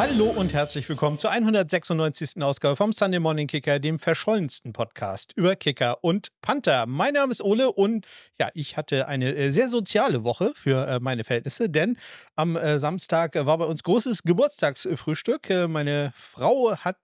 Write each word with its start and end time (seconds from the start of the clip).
Hallo 0.00 0.30
und 0.30 0.54
herzlich 0.54 0.88
willkommen 0.88 1.18
zur 1.18 1.30
196. 1.30 2.42
Ausgabe 2.42 2.74
vom 2.74 2.94
Sunday 2.94 3.20
Morning 3.20 3.46
Kicker, 3.46 3.78
dem 3.78 3.98
verschollensten 3.98 4.72
Podcast 4.72 5.34
über 5.36 5.56
Kicker 5.56 6.02
und 6.02 6.28
Panther. 6.40 6.86
Mein 6.86 7.12
Name 7.12 7.30
ist 7.30 7.42
Ole 7.42 7.70
und 7.70 8.06
ja, 8.38 8.48
ich 8.54 8.78
hatte 8.78 9.08
eine 9.08 9.34
äh, 9.34 9.50
sehr 9.50 9.68
soziale 9.68 10.24
Woche 10.24 10.52
für 10.54 10.88
äh, 10.88 11.00
meine 11.00 11.22
Verhältnisse, 11.22 11.68
denn 11.68 11.98
am 12.34 12.56
äh, 12.56 12.78
Samstag 12.78 13.34
war 13.44 13.58
bei 13.58 13.66
uns 13.66 13.82
großes 13.82 14.22
Geburtstagsfrühstück. 14.22 15.50
Meine 15.68 16.14
Frau 16.16 16.74
hat 16.78 16.96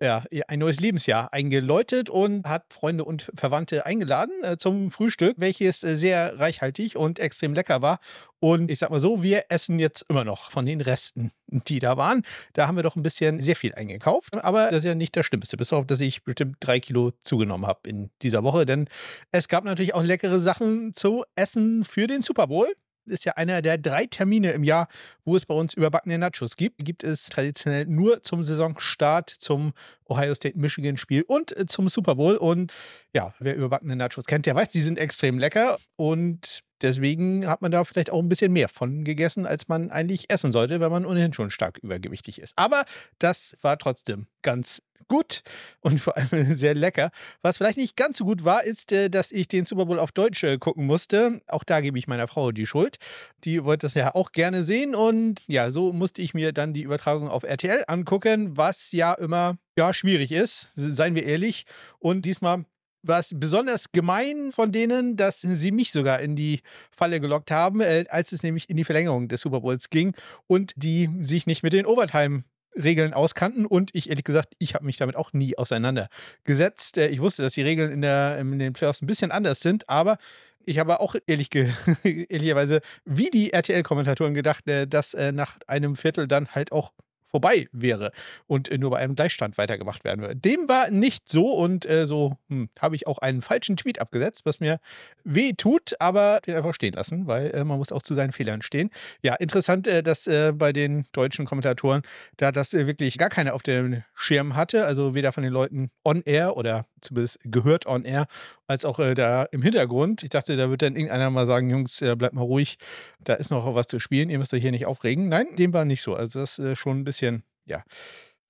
ja, 0.00 0.22
ein 0.46 0.58
neues 0.60 0.80
Lebensjahr 0.80 1.32
eingeläutet 1.32 2.08
und 2.08 2.46
hat 2.46 2.72
Freunde 2.72 3.04
und 3.04 3.30
Verwandte 3.34 3.84
eingeladen 3.84 4.32
äh, 4.42 4.56
zum 4.56 4.90
Frühstück, 4.90 5.34
welches 5.38 5.82
äh, 5.82 5.96
sehr 5.96 6.38
reichhaltig 6.38 6.96
und 6.96 7.18
extrem 7.18 7.54
lecker 7.54 7.82
war. 7.82 7.98
Und 8.40 8.70
ich 8.70 8.78
sag 8.78 8.90
mal 8.90 9.00
so, 9.00 9.22
wir 9.22 9.46
essen 9.48 9.80
jetzt 9.80 10.04
immer 10.08 10.24
noch 10.24 10.50
von 10.50 10.64
den 10.64 10.80
Resten, 10.80 11.32
die 11.48 11.80
da 11.80 11.96
waren. 11.96 12.22
Da 12.52 12.68
haben 12.68 12.76
wir 12.76 12.84
doch 12.84 12.94
ein 12.94 13.02
bisschen 13.02 13.40
sehr 13.40 13.56
viel 13.56 13.74
eingekauft. 13.74 14.36
Aber 14.36 14.66
das 14.66 14.78
ist 14.78 14.84
ja 14.84 14.94
nicht 14.94 15.16
das 15.16 15.26
Schlimmste, 15.26 15.56
bis 15.56 15.72
auf, 15.72 15.86
dass 15.86 15.98
ich 15.98 16.22
bestimmt 16.22 16.58
drei 16.60 16.78
Kilo 16.78 17.10
zugenommen 17.20 17.66
habe 17.66 17.88
in 17.88 18.10
dieser 18.22 18.44
Woche. 18.44 18.66
Denn 18.66 18.88
es 19.32 19.48
gab 19.48 19.64
natürlich 19.64 19.94
auch 19.94 20.02
leckere 20.02 20.38
Sachen 20.38 20.94
zu 20.94 21.24
essen 21.34 21.84
für 21.84 22.06
den 22.06 22.22
Super 22.22 22.46
Bowl 22.46 22.68
ist 23.10 23.24
ja 23.24 23.32
einer 23.32 23.62
der 23.62 23.78
drei 23.78 24.06
Termine 24.06 24.52
im 24.52 24.64
Jahr, 24.64 24.88
wo 25.24 25.36
es 25.36 25.46
bei 25.46 25.54
uns 25.54 25.74
überbackene 25.74 26.18
Nachos 26.18 26.56
gibt. 26.56 26.84
Gibt 26.84 27.04
es 27.04 27.28
traditionell 27.28 27.86
nur 27.86 28.22
zum 28.22 28.44
Saisonstart, 28.44 29.30
zum 29.30 29.72
Ohio 30.06 30.34
State 30.34 30.58
Michigan 30.58 30.96
Spiel 30.96 31.22
und 31.26 31.56
äh, 31.56 31.66
zum 31.66 31.88
Super 31.88 32.14
Bowl. 32.14 32.36
Und 32.36 32.72
ja, 33.14 33.34
wer 33.38 33.56
überbackene 33.56 33.96
Nachos 33.96 34.24
kennt, 34.24 34.46
der 34.46 34.54
weiß, 34.54 34.70
die 34.70 34.80
sind 34.80 34.98
extrem 34.98 35.38
lecker 35.38 35.78
und 35.96 36.62
deswegen 36.82 37.46
hat 37.46 37.62
man 37.62 37.72
da 37.72 37.84
vielleicht 37.84 38.10
auch 38.10 38.20
ein 38.20 38.28
bisschen 38.28 38.52
mehr 38.52 38.68
von 38.68 39.04
gegessen, 39.04 39.46
als 39.46 39.68
man 39.68 39.90
eigentlich 39.90 40.30
essen 40.30 40.52
sollte, 40.52 40.80
wenn 40.80 40.90
man 40.90 41.06
ohnehin 41.06 41.32
schon 41.32 41.50
stark 41.50 41.78
übergewichtig 41.78 42.40
ist. 42.40 42.54
Aber 42.56 42.84
das 43.18 43.56
war 43.62 43.78
trotzdem 43.78 44.26
ganz 44.42 44.82
gut 45.08 45.42
und 45.80 46.00
vor 46.00 46.16
allem 46.16 46.28
sehr 46.54 46.74
lecker. 46.74 47.10
Was 47.42 47.56
vielleicht 47.56 47.78
nicht 47.78 47.96
ganz 47.96 48.18
so 48.18 48.24
gut 48.24 48.44
war, 48.44 48.62
ist, 48.64 48.92
äh, 48.92 49.08
dass 49.08 49.32
ich 49.32 49.48
den 49.48 49.64
Super 49.64 49.86
Bowl 49.86 49.98
auf 49.98 50.12
Deutsch 50.12 50.44
äh, 50.44 50.58
gucken 50.58 50.86
musste. 50.86 51.40
Auch 51.48 51.64
da 51.64 51.80
gebe 51.80 51.98
ich 51.98 52.06
meiner 52.06 52.28
Frau 52.28 52.52
die 52.52 52.66
Schuld. 52.66 52.98
Die 53.44 53.64
wollte 53.64 53.86
das 53.86 53.94
ja 53.94 54.14
auch 54.14 54.32
gerne 54.32 54.62
sehen 54.62 54.94
und 54.94 55.40
ja, 55.46 55.72
so 55.72 55.92
musste 55.92 56.22
ich 56.22 56.34
mir 56.34 56.52
dann 56.52 56.74
die 56.74 56.82
Übertragung 56.82 57.28
auf 57.28 57.42
RTL 57.42 57.84
angucken, 57.88 58.56
was 58.56 58.92
ja 58.92 59.14
immer 59.14 59.56
ja 59.76 59.94
schwierig 59.94 60.32
ist, 60.32 60.68
seien 60.76 61.14
wir 61.14 61.24
ehrlich. 61.24 61.64
Und 61.98 62.22
diesmal 62.22 62.64
war 63.02 63.20
es 63.20 63.32
besonders 63.34 63.92
gemein 63.92 64.50
von 64.52 64.72
denen, 64.72 65.16
dass 65.16 65.40
sie 65.40 65.72
mich 65.72 65.92
sogar 65.92 66.20
in 66.20 66.36
die 66.36 66.60
Falle 66.90 67.20
gelockt 67.20 67.50
haben, 67.50 67.80
äh, 67.80 68.04
als 68.08 68.32
es 68.32 68.42
nämlich 68.42 68.68
in 68.68 68.76
die 68.76 68.84
Verlängerung 68.84 69.28
des 69.28 69.40
Super 69.40 69.60
Bowls 69.60 69.90
ging 69.90 70.14
und 70.46 70.72
die 70.76 71.08
sich 71.20 71.46
nicht 71.46 71.62
mit 71.62 71.72
den 71.72 71.86
Overtime 71.86 72.44
Regeln 72.76 73.12
auskannten 73.12 73.66
und 73.66 73.90
ich 73.92 74.08
ehrlich 74.08 74.24
gesagt, 74.24 74.54
ich 74.58 74.74
habe 74.74 74.84
mich 74.84 74.98
damit 74.98 75.16
auch 75.16 75.32
nie 75.32 75.56
auseinandergesetzt. 75.58 76.98
Äh, 76.98 77.08
ich 77.08 77.20
wusste, 77.20 77.42
dass 77.42 77.54
die 77.54 77.62
Regeln 77.62 77.90
in, 77.90 78.02
der, 78.02 78.38
in 78.38 78.58
den 78.58 78.72
Playoffs 78.72 79.02
ein 79.02 79.06
bisschen 79.06 79.30
anders 79.30 79.60
sind, 79.60 79.88
aber 79.88 80.18
ich 80.64 80.78
habe 80.78 81.00
auch 81.00 81.14
ehrlich 81.26 81.48
ehrlicherweise 82.04 82.80
wie 83.04 83.30
die 83.30 83.52
RTL-Kommentatoren 83.52 84.34
gedacht, 84.34 84.68
äh, 84.68 84.86
dass 84.86 85.16
nach 85.32 85.58
einem 85.66 85.96
Viertel 85.96 86.28
dann 86.28 86.48
halt 86.48 86.72
auch 86.72 86.92
vorbei 87.28 87.68
wäre 87.72 88.12
und 88.46 88.70
äh, 88.70 88.78
nur 88.78 88.90
bei 88.90 88.98
einem 88.98 89.14
Gleichstand 89.14 89.58
weitergemacht 89.58 90.04
werden 90.04 90.20
würde. 90.20 90.36
Dem 90.36 90.68
war 90.68 90.90
nicht 90.90 91.28
so 91.28 91.52
und 91.52 91.88
äh, 91.88 92.06
so 92.06 92.36
hm, 92.48 92.68
habe 92.78 92.96
ich 92.96 93.06
auch 93.06 93.18
einen 93.18 93.42
falschen 93.42 93.76
Tweet 93.76 94.00
abgesetzt, 94.00 94.42
was 94.44 94.60
mir 94.60 94.80
weh 95.24 95.52
tut, 95.52 95.94
aber 96.00 96.40
den 96.46 96.56
einfach 96.56 96.74
stehen 96.74 96.94
lassen, 96.94 97.26
weil 97.26 97.50
äh, 97.50 97.64
man 97.64 97.78
muss 97.78 97.92
auch 97.92 98.02
zu 98.02 98.14
seinen 98.14 98.32
Fehlern 98.32 98.62
stehen. 98.62 98.90
Ja, 99.22 99.34
interessant, 99.34 99.86
äh, 99.86 100.02
dass 100.02 100.26
äh, 100.26 100.52
bei 100.54 100.72
den 100.72 101.04
deutschen 101.12 101.44
Kommentatoren 101.44 102.02
da 102.38 102.50
das 102.50 102.72
äh, 102.72 102.86
wirklich 102.86 103.18
gar 103.18 103.28
keiner 103.28 103.54
auf 103.54 103.62
dem 103.62 104.02
Schirm 104.14 104.56
hatte, 104.56 104.86
also 104.86 105.14
weder 105.14 105.32
von 105.32 105.42
den 105.42 105.52
Leuten 105.52 105.90
on 106.04 106.22
air 106.24 106.56
oder 106.56 106.86
zumindest 107.00 107.38
gehört 107.44 107.86
on 107.86 108.04
air, 108.04 108.26
als 108.66 108.84
auch 108.84 108.98
da 109.14 109.44
im 109.44 109.62
Hintergrund. 109.62 110.24
Ich 110.24 110.30
dachte, 110.30 110.56
da 110.56 110.68
wird 110.68 110.82
dann 110.82 110.96
irgendeiner 110.96 111.30
mal 111.30 111.46
sagen, 111.46 111.70
Jungs, 111.70 111.98
bleibt 111.98 112.34
mal 112.34 112.42
ruhig, 112.42 112.76
da 113.20 113.34
ist 113.34 113.50
noch 113.50 113.72
was 113.74 113.86
zu 113.86 114.00
spielen, 114.00 114.30
ihr 114.30 114.38
müsst 114.38 114.52
euch 114.52 114.62
hier 114.62 114.72
nicht 114.72 114.86
aufregen. 114.86 115.28
Nein, 115.28 115.46
dem 115.56 115.72
war 115.72 115.84
nicht 115.84 116.02
so. 116.02 116.14
Also 116.14 116.40
das 116.40 116.58
ist 116.58 116.78
schon 116.78 116.98
ein 116.98 117.04
bisschen 117.04 117.17
bisschen, 117.18 117.42
ja, 117.66 117.82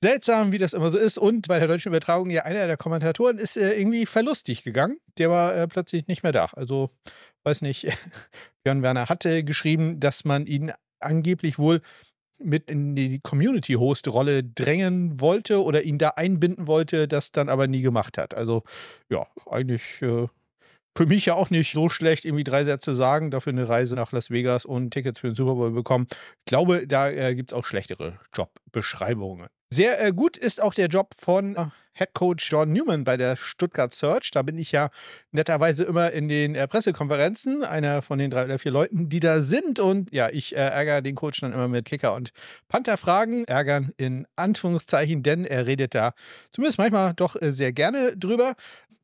seltsam, 0.02 0.52
wie 0.52 0.58
das 0.58 0.74
immer 0.74 0.90
so 0.90 0.98
ist. 0.98 1.18
Und 1.18 1.48
bei 1.48 1.58
der 1.58 1.68
deutschen 1.68 1.88
Übertragung, 1.88 2.30
ja, 2.30 2.42
einer 2.42 2.66
der 2.66 2.76
Kommentatoren 2.76 3.38
ist 3.38 3.56
äh, 3.56 3.72
irgendwie 3.72 4.06
verlustig 4.06 4.62
gegangen. 4.62 4.98
Der 5.16 5.30
war 5.30 5.54
äh, 5.54 5.66
plötzlich 5.66 6.06
nicht 6.06 6.22
mehr 6.22 6.32
da. 6.32 6.46
Also, 6.52 6.90
weiß 7.44 7.62
nicht, 7.62 7.86
Björn 8.62 8.82
Werner 8.82 9.08
hatte 9.08 9.42
geschrieben, 9.42 10.00
dass 10.00 10.24
man 10.24 10.46
ihn 10.46 10.72
angeblich 11.00 11.58
wohl 11.58 11.80
mit 12.40 12.70
in 12.70 12.94
die 12.94 13.18
Community-Host-Rolle 13.18 14.44
drängen 14.44 15.20
wollte 15.20 15.64
oder 15.64 15.82
ihn 15.82 15.98
da 15.98 16.10
einbinden 16.10 16.68
wollte, 16.68 17.08
das 17.08 17.32
dann 17.32 17.48
aber 17.48 17.66
nie 17.66 17.82
gemacht 17.82 18.16
hat. 18.18 18.34
Also, 18.34 18.62
ja, 19.10 19.26
eigentlich 19.50 20.00
äh, 20.02 20.28
für 20.98 21.06
mich 21.06 21.26
ja 21.26 21.34
auch 21.34 21.50
nicht 21.50 21.72
so 21.72 21.88
schlecht, 21.88 22.25
irgendwie 22.25 22.42
drei 22.42 22.64
Sätze 22.64 22.92
sagen, 22.92 23.31
dafür 23.31 23.53
eine 23.53 23.69
Reise 23.69 23.94
nach 23.94 24.10
Las 24.10 24.31
Vegas 24.31 24.64
und 24.64 24.91
Tickets 24.91 25.20
für 25.20 25.28
den 25.28 25.36
Super 25.36 25.54
Bowl 25.54 25.70
bekommen. 25.70 26.09
Ich 26.10 26.47
glaube, 26.47 26.88
da 26.88 27.09
äh, 27.09 27.36
gibt 27.36 27.53
es 27.53 27.56
auch 27.56 27.64
schlechtere 27.64 28.19
Jobbeschreibungen. 28.34 29.47
Sehr 29.72 30.04
äh, 30.04 30.10
gut 30.10 30.36
ist 30.36 30.60
auch 30.60 30.75
der 30.75 30.88
Job 30.88 31.14
von 31.16 31.54
äh, 31.54 31.66
Head 31.92 32.14
Coach 32.14 32.50
John 32.50 32.72
Newman 32.72 33.04
bei 33.04 33.16
der 33.16 33.36
Stuttgart 33.36 33.94
Search. 33.94 34.32
Da 34.32 34.42
bin 34.42 34.59
ich 34.59 34.72
ja 34.72 34.88
netterweise 35.31 35.84
immer 35.84 36.10
in 36.10 36.28
den 36.28 36.56
äh, 36.56 36.66
Pressekonferenzen, 36.66 37.62
einer 37.62 38.03
von 38.03 38.19
den 38.19 38.32
drei 38.32 38.47
oder 38.47 38.59
vier 38.59 38.72
Leuten, 38.72 39.09
die 39.09 39.20
da 39.20 39.41
sind. 39.41 39.78
Und 39.78 40.12
ja, 40.12 40.30
ich 40.30 40.56
äh, 40.56 40.60
ärgere 40.60 41.03
den 41.03 41.15
Coach 41.15 41.41
dann 41.42 41.53
immer 41.53 41.69
mit 41.69 41.84
Kicker 41.84 42.15
und 42.15 42.30
Panther-Fragen. 42.66 43.44
Ärgern 43.44 43.92
in 43.98 44.26
Anführungszeichen, 44.34 45.22
denn 45.22 45.44
er 45.44 45.66
redet 45.66 45.94
da 45.94 46.12
zumindest 46.50 46.78
manchmal 46.78 47.15
doch 47.15 47.41
äh, 47.41 47.53
sehr 47.53 47.72
gerne 47.72 48.16
drüber. 48.16 48.56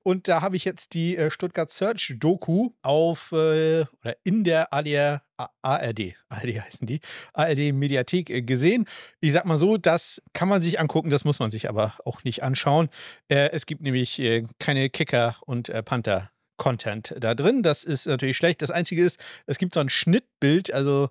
Und 0.04 0.28
da 0.28 0.42
habe 0.42 0.56
ich 0.56 0.64
jetzt 0.64 0.92
die 0.92 1.16
äh, 1.16 1.30
Stuttgart 1.30 1.70
Search 1.70 2.14
Doku 2.18 2.70
auf 2.82 3.32
äh, 3.32 3.86
oder 4.02 4.16
in 4.22 4.44
der 4.44 4.72
ADR, 4.72 5.22
ARD, 5.62 6.14
ARD 6.28 6.60
heißen 6.60 6.86
die, 6.86 7.00
ARD 7.32 7.72
Mediathek 7.72 8.28
äh, 8.28 8.42
gesehen. 8.42 8.84
Ich 9.20 9.32
sag 9.32 9.46
mal 9.46 9.56
so, 9.56 9.78
das 9.78 10.22
kann 10.34 10.48
man 10.48 10.60
sich 10.60 10.78
angucken, 10.78 11.08
das 11.08 11.24
muss 11.24 11.38
man 11.38 11.50
sich 11.50 11.70
aber 11.70 11.94
auch 12.04 12.22
nicht 12.22 12.42
anschauen. 12.42 12.90
Äh, 13.28 13.50
es 13.52 13.64
gibt 13.64 13.80
nämlich 13.80 14.18
äh, 14.18 14.44
keine 14.58 14.90
Kicker 14.90 15.36
und 15.46 15.70
äh, 15.70 15.82
Panther 15.82 16.30
Content 16.58 17.14
da 17.18 17.34
drin. 17.34 17.62
Das 17.62 17.82
ist 17.82 18.06
natürlich 18.06 18.36
schlecht. 18.36 18.60
Das 18.60 18.70
Einzige 18.70 19.02
ist, 19.02 19.18
es 19.46 19.58
gibt 19.58 19.74
so 19.74 19.80
ein 19.80 19.88
Schnittbild, 19.88 20.72
also 20.72 21.08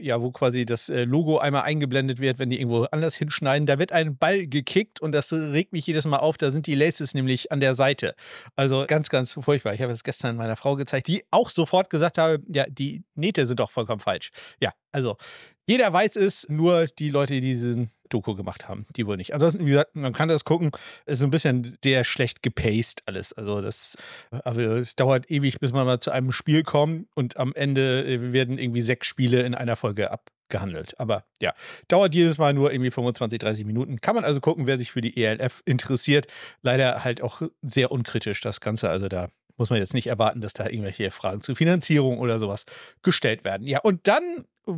ja, 0.00 0.20
wo 0.20 0.30
quasi 0.30 0.66
das 0.66 0.88
äh, 0.88 1.04
Logo 1.04 1.38
einmal 1.38 1.62
eingeblendet 1.62 2.20
wird, 2.20 2.38
wenn 2.38 2.50
die 2.50 2.60
irgendwo 2.60 2.84
anders 2.90 3.14
hinschneiden. 3.16 3.66
Da 3.66 3.78
wird 3.78 3.92
ein 3.92 4.16
Ball 4.16 4.46
gekickt 4.46 5.00
und 5.00 5.12
das 5.12 5.32
regt 5.32 5.72
mich 5.72 5.86
jedes 5.86 6.04
Mal 6.04 6.18
auf. 6.18 6.38
Da 6.38 6.50
sind 6.50 6.66
die 6.66 6.74
Laces 6.74 7.14
nämlich 7.14 7.52
an 7.52 7.60
der 7.60 7.74
Seite. 7.74 8.14
Also 8.56 8.84
ganz, 8.86 9.08
ganz 9.08 9.32
furchtbar. 9.32 9.74
Ich 9.74 9.82
habe 9.82 9.92
es 9.92 10.04
gestern 10.04 10.36
meiner 10.36 10.56
Frau 10.56 10.76
gezeigt, 10.76 11.08
die 11.08 11.22
auch 11.30 11.50
sofort 11.50 11.90
gesagt 11.90 12.18
habe, 12.18 12.40
ja, 12.48 12.64
die 12.68 13.04
Nähte 13.14 13.46
sind 13.46 13.60
doch 13.60 13.70
vollkommen 13.70 14.00
falsch. 14.00 14.30
Ja, 14.60 14.72
also 14.92 15.16
jeder 15.66 15.92
weiß 15.92 16.16
es, 16.16 16.46
nur 16.48 16.86
die 16.86 17.10
Leute, 17.10 17.34
die 17.34 17.40
diesen 17.40 17.90
Doku 18.10 18.34
gemacht 18.34 18.68
haben. 18.68 18.86
Die 18.96 19.06
wohl 19.06 19.16
nicht. 19.16 19.32
Ansonsten, 19.32 19.64
wie 19.64 19.70
gesagt, 19.70 19.96
man 19.96 20.12
kann 20.12 20.28
das 20.28 20.44
gucken. 20.44 20.70
Ist 21.06 21.22
ein 21.22 21.30
bisschen 21.30 21.78
sehr 21.82 22.04
schlecht 22.04 22.42
gepaced 22.42 23.02
alles. 23.06 23.32
Also 23.32 23.60
das, 23.60 23.96
also 24.30 24.60
es 24.60 24.96
dauert 24.96 25.30
ewig, 25.30 25.60
bis 25.60 25.72
man 25.72 25.86
mal 25.86 26.00
zu 26.00 26.10
einem 26.10 26.32
Spiel 26.32 26.62
kommt 26.62 27.08
und 27.14 27.36
am 27.36 27.54
Ende 27.54 28.04
äh, 28.04 28.32
werden 28.32 28.58
irgendwie 28.58 28.82
sechs 28.82 29.06
Spiele 29.06 29.42
in 29.42 29.54
einer 29.54 29.76
Folge 29.76 30.10
abgehandelt. 30.10 30.98
Aber 30.98 31.24
ja, 31.40 31.54
dauert 31.88 32.14
jedes 32.14 32.38
Mal 32.38 32.52
nur 32.52 32.72
irgendwie 32.72 32.90
25, 32.90 33.38
30 33.38 33.64
Minuten. 33.64 34.00
Kann 34.00 34.14
man 34.14 34.24
also 34.24 34.40
gucken, 34.40 34.66
wer 34.66 34.78
sich 34.78 34.92
für 34.92 35.00
die 35.00 35.22
ELF 35.22 35.62
interessiert. 35.64 36.26
Leider 36.62 37.04
halt 37.04 37.22
auch 37.22 37.42
sehr 37.62 37.90
unkritisch 37.90 38.40
das 38.40 38.60
Ganze. 38.60 38.90
Also 38.90 39.08
da 39.08 39.28
muss 39.60 39.70
man 39.70 39.78
jetzt 39.78 39.94
nicht 39.94 40.06
erwarten, 40.06 40.40
dass 40.40 40.54
da 40.54 40.64
irgendwelche 40.64 41.10
Fragen 41.10 41.42
zu 41.42 41.54
Finanzierung 41.54 42.18
oder 42.18 42.38
sowas 42.38 42.64
gestellt 43.02 43.44
werden. 43.44 43.66
Ja, 43.66 43.80
und 43.80 44.08
dann 44.08 44.22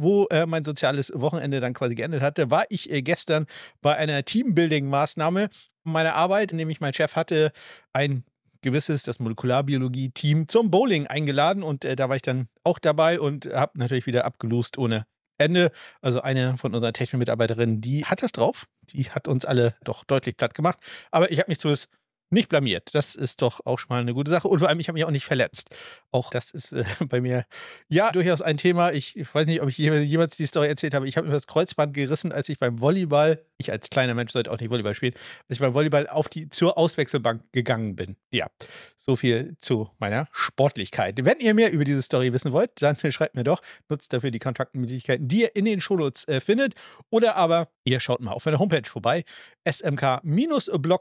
wo 0.01 0.27
äh, 0.27 0.47
mein 0.47 0.65
soziales 0.65 1.13
Wochenende 1.15 1.61
dann 1.61 1.75
quasi 1.75 1.95
geendet 1.95 2.23
hatte, 2.23 2.51
war 2.51 2.65
ich 2.69 2.91
äh, 2.91 3.03
gestern 3.03 3.47
bei 3.81 3.97
einer 3.97 4.21
Teambuilding-Maßnahme 4.25 5.49
meiner 5.85 6.15
Arbeit, 6.15 6.53
nämlich 6.53 6.81
mein 6.81 6.95
Chef 6.95 7.17
hatte 7.17 7.53
ein 7.93 8.25
gewisses, 8.63 9.03
das 9.03 9.19
Molekularbiologie-Team 9.19 10.49
zum 10.49 10.71
Bowling 10.71 11.07
eingeladen 11.07 11.63
und 11.63 11.85
äh, 11.85 11.97
da 11.97 12.09
war 12.09 12.17
ich 12.17 12.23
dann 12.23 12.49
auch 12.65 12.79
dabei 12.79 13.21
und 13.21 13.47
habe 13.47 13.79
natürlich 13.79 14.07
wieder 14.07 14.25
abgelost 14.25 14.79
ohne 14.79 15.05
Ende. 15.39 15.73
Also 16.01 16.23
eine 16.23 16.57
von 16.57 16.75
unseren 16.75 16.93
technischen 16.93 17.19
Mitarbeiterinnen, 17.19 17.81
die 17.81 18.05
hat 18.05 18.23
das 18.23 18.33
drauf. 18.33 18.67
Die 18.93 19.11
hat 19.11 19.29
uns 19.29 19.45
alle 19.45 19.75
doch 19.85 20.05
deutlich 20.05 20.37
platt 20.37 20.55
gemacht. 20.55 20.79
Aber 21.11 21.31
ich 21.31 21.39
habe 21.39 21.51
mich 21.51 21.59
zumindest 21.59 21.89
nicht 22.31 22.49
blamiert. 22.49 22.89
Das 22.95 23.15
ist 23.15 23.43
doch 23.43 23.61
auch 23.65 23.79
schon 23.79 23.89
mal 23.91 24.01
eine 24.01 24.15
gute 24.15 24.31
Sache. 24.31 24.49
Und 24.49 24.61
vor 24.61 24.69
allem, 24.69 24.81
ich 24.81 24.89
habe 24.89 24.95
mich 24.95 25.05
auch 25.05 25.11
nicht 25.11 25.27
verletzt. 25.27 25.71
Auch 26.13 26.29
das 26.29 26.51
ist 26.51 26.73
äh, 26.73 26.85
bei 27.09 27.21
mir 27.23 27.47
ja 27.89 28.13
durchaus 28.13 28.43
ein 28.43 28.59
Thema. 28.59 28.93
Ich, 28.93 29.17
ich 29.17 29.35
weiß 29.35 29.47
nicht, 29.47 29.63
ob 29.63 29.69
ich 29.71 29.79
jemals 29.79 30.37
die 30.37 30.47
Story 30.47 30.69
erzählt 30.69 30.93
habe. 30.93 31.09
Ich 31.09 31.17
habe 31.17 31.27
mir 31.27 31.33
das 31.33 31.47
Kreuzband 31.47 31.95
gerissen, 31.95 32.33
als 32.33 32.51
ich 32.51 32.59
beim 32.59 32.81
Volleyball, 32.81 33.43
ich 33.57 33.73
als 33.73 33.89
kleiner 33.89 34.13
Mensch 34.13 34.33
sollte 34.33 34.51
auch 34.51 34.61
nicht 34.61 34.71
Volleyball 34.71 34.95
spielen, 34.95 35.15
als 35.49 35.57
ich 35.57 35.61
beim 35.61 35.73
Volleyball 35.73 36.07
auf 36.07 36.29
die 36.29 36.51
zur 36.51 36.77
Auswechselbank 36.77 37.51
gegangen 37.53 37.97
bin. 37.97 38.17
Ja, 38.31 38.49
so 38.97 39.17
viel 39.17 39.57
zu 39.61 39.91
meiner 39.99 40.29
Sportlichkeit. 40.33 41.25
Wenn 41.25 41.39
ihr 41.39 41.55
mehr 41.55 41.73
über 41.73 41.85
diese 41.85 42.03
Story 42.03 42.33
wissen 42.35 42.53
wollt, 42.53 42.71
dann 42.83 42.97
schreibt 43.11 43.35
mir 43.35 43.45
doch. 43.45 43.63
Nutzt 43.89 44.13
dafür 44.13 44.31
die 44.31 44.39
Kontaktmöglichkeiten, 44.39 45.29
die 45.29 45.43
ihr 45.43 45.57
in 45.57 45.65
den 45.65 45.81
Shownotes 45.81 46.29
äh, 46.29 46.43
findet. 46.43 46.75
Oder 47.09 47.37
aber 47.37 47.69
ihr 47.85 48.01
schaut 48.01 48.21
mal 48.21 48.33
auf 48.33 48.45
meiner 48.45 48.59
Homepage 48.59 48.87
vorbei, 48.89 49.25
smk-blog.de. 49.65 50.99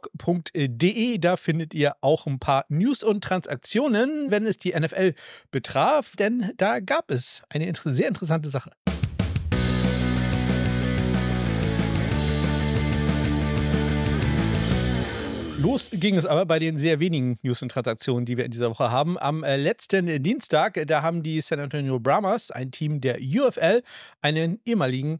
Da 1.18 1.36
findet 1.36 1.74
ihr 1.74 1.96
auch 2.02 2.28
ein 2.28 2.40
paar 2.40 2.66
News 2.69 3.04
und 3.04 3.24
Transaktionen, 3.24 4.31
wenn 4.31 4.46
es 4.46 4.58
die 4.58 4.72
NFL 4.80 5.00
betraf, 5.51 6.15
denn 6.15 6.51
da 6.57 6.80
gab 6.80 7.12
es 7.12 7.44
eine 7.50 7.71
sehr 7.86 8.07
interessante 8.07 8.50
Sache. 8.50 8.71
Los 15.62 15.92
ging 15.94 16.18
es 16.18 16.25
aber 16.25 16.48
bei 16.48 16.57
den 16.57 16.75
sehr 16.77 17.00
wenigen 17.00 17.38
News 17.44 17.62
und 17.62 17.69
Transaktionen, 17.69 18.25
die 18.25 18.36
wir 18.36 18.45
in 18.45 18.51
dieser 18.51 18.71
Woche 18.71 18.89
haben. 18.89 19.19
Am 19.19 19.44
äh, 19.44 19.57
letzten 19.57 20.24
Dienstag, 20.24 20.81
da 20.88 21.03
haben 21.03 21.21
die 21.21 21.39
San 21.42 21.59
Antonio 21.59 22.00
Brahmas, 22.00 22.50
ein 22.50 22.71
Team 22.71 23.00
der 23.00 23.19
UFL, 23.19 23.83
einen 24.21 24.59
ehemaligen 24.65 25.19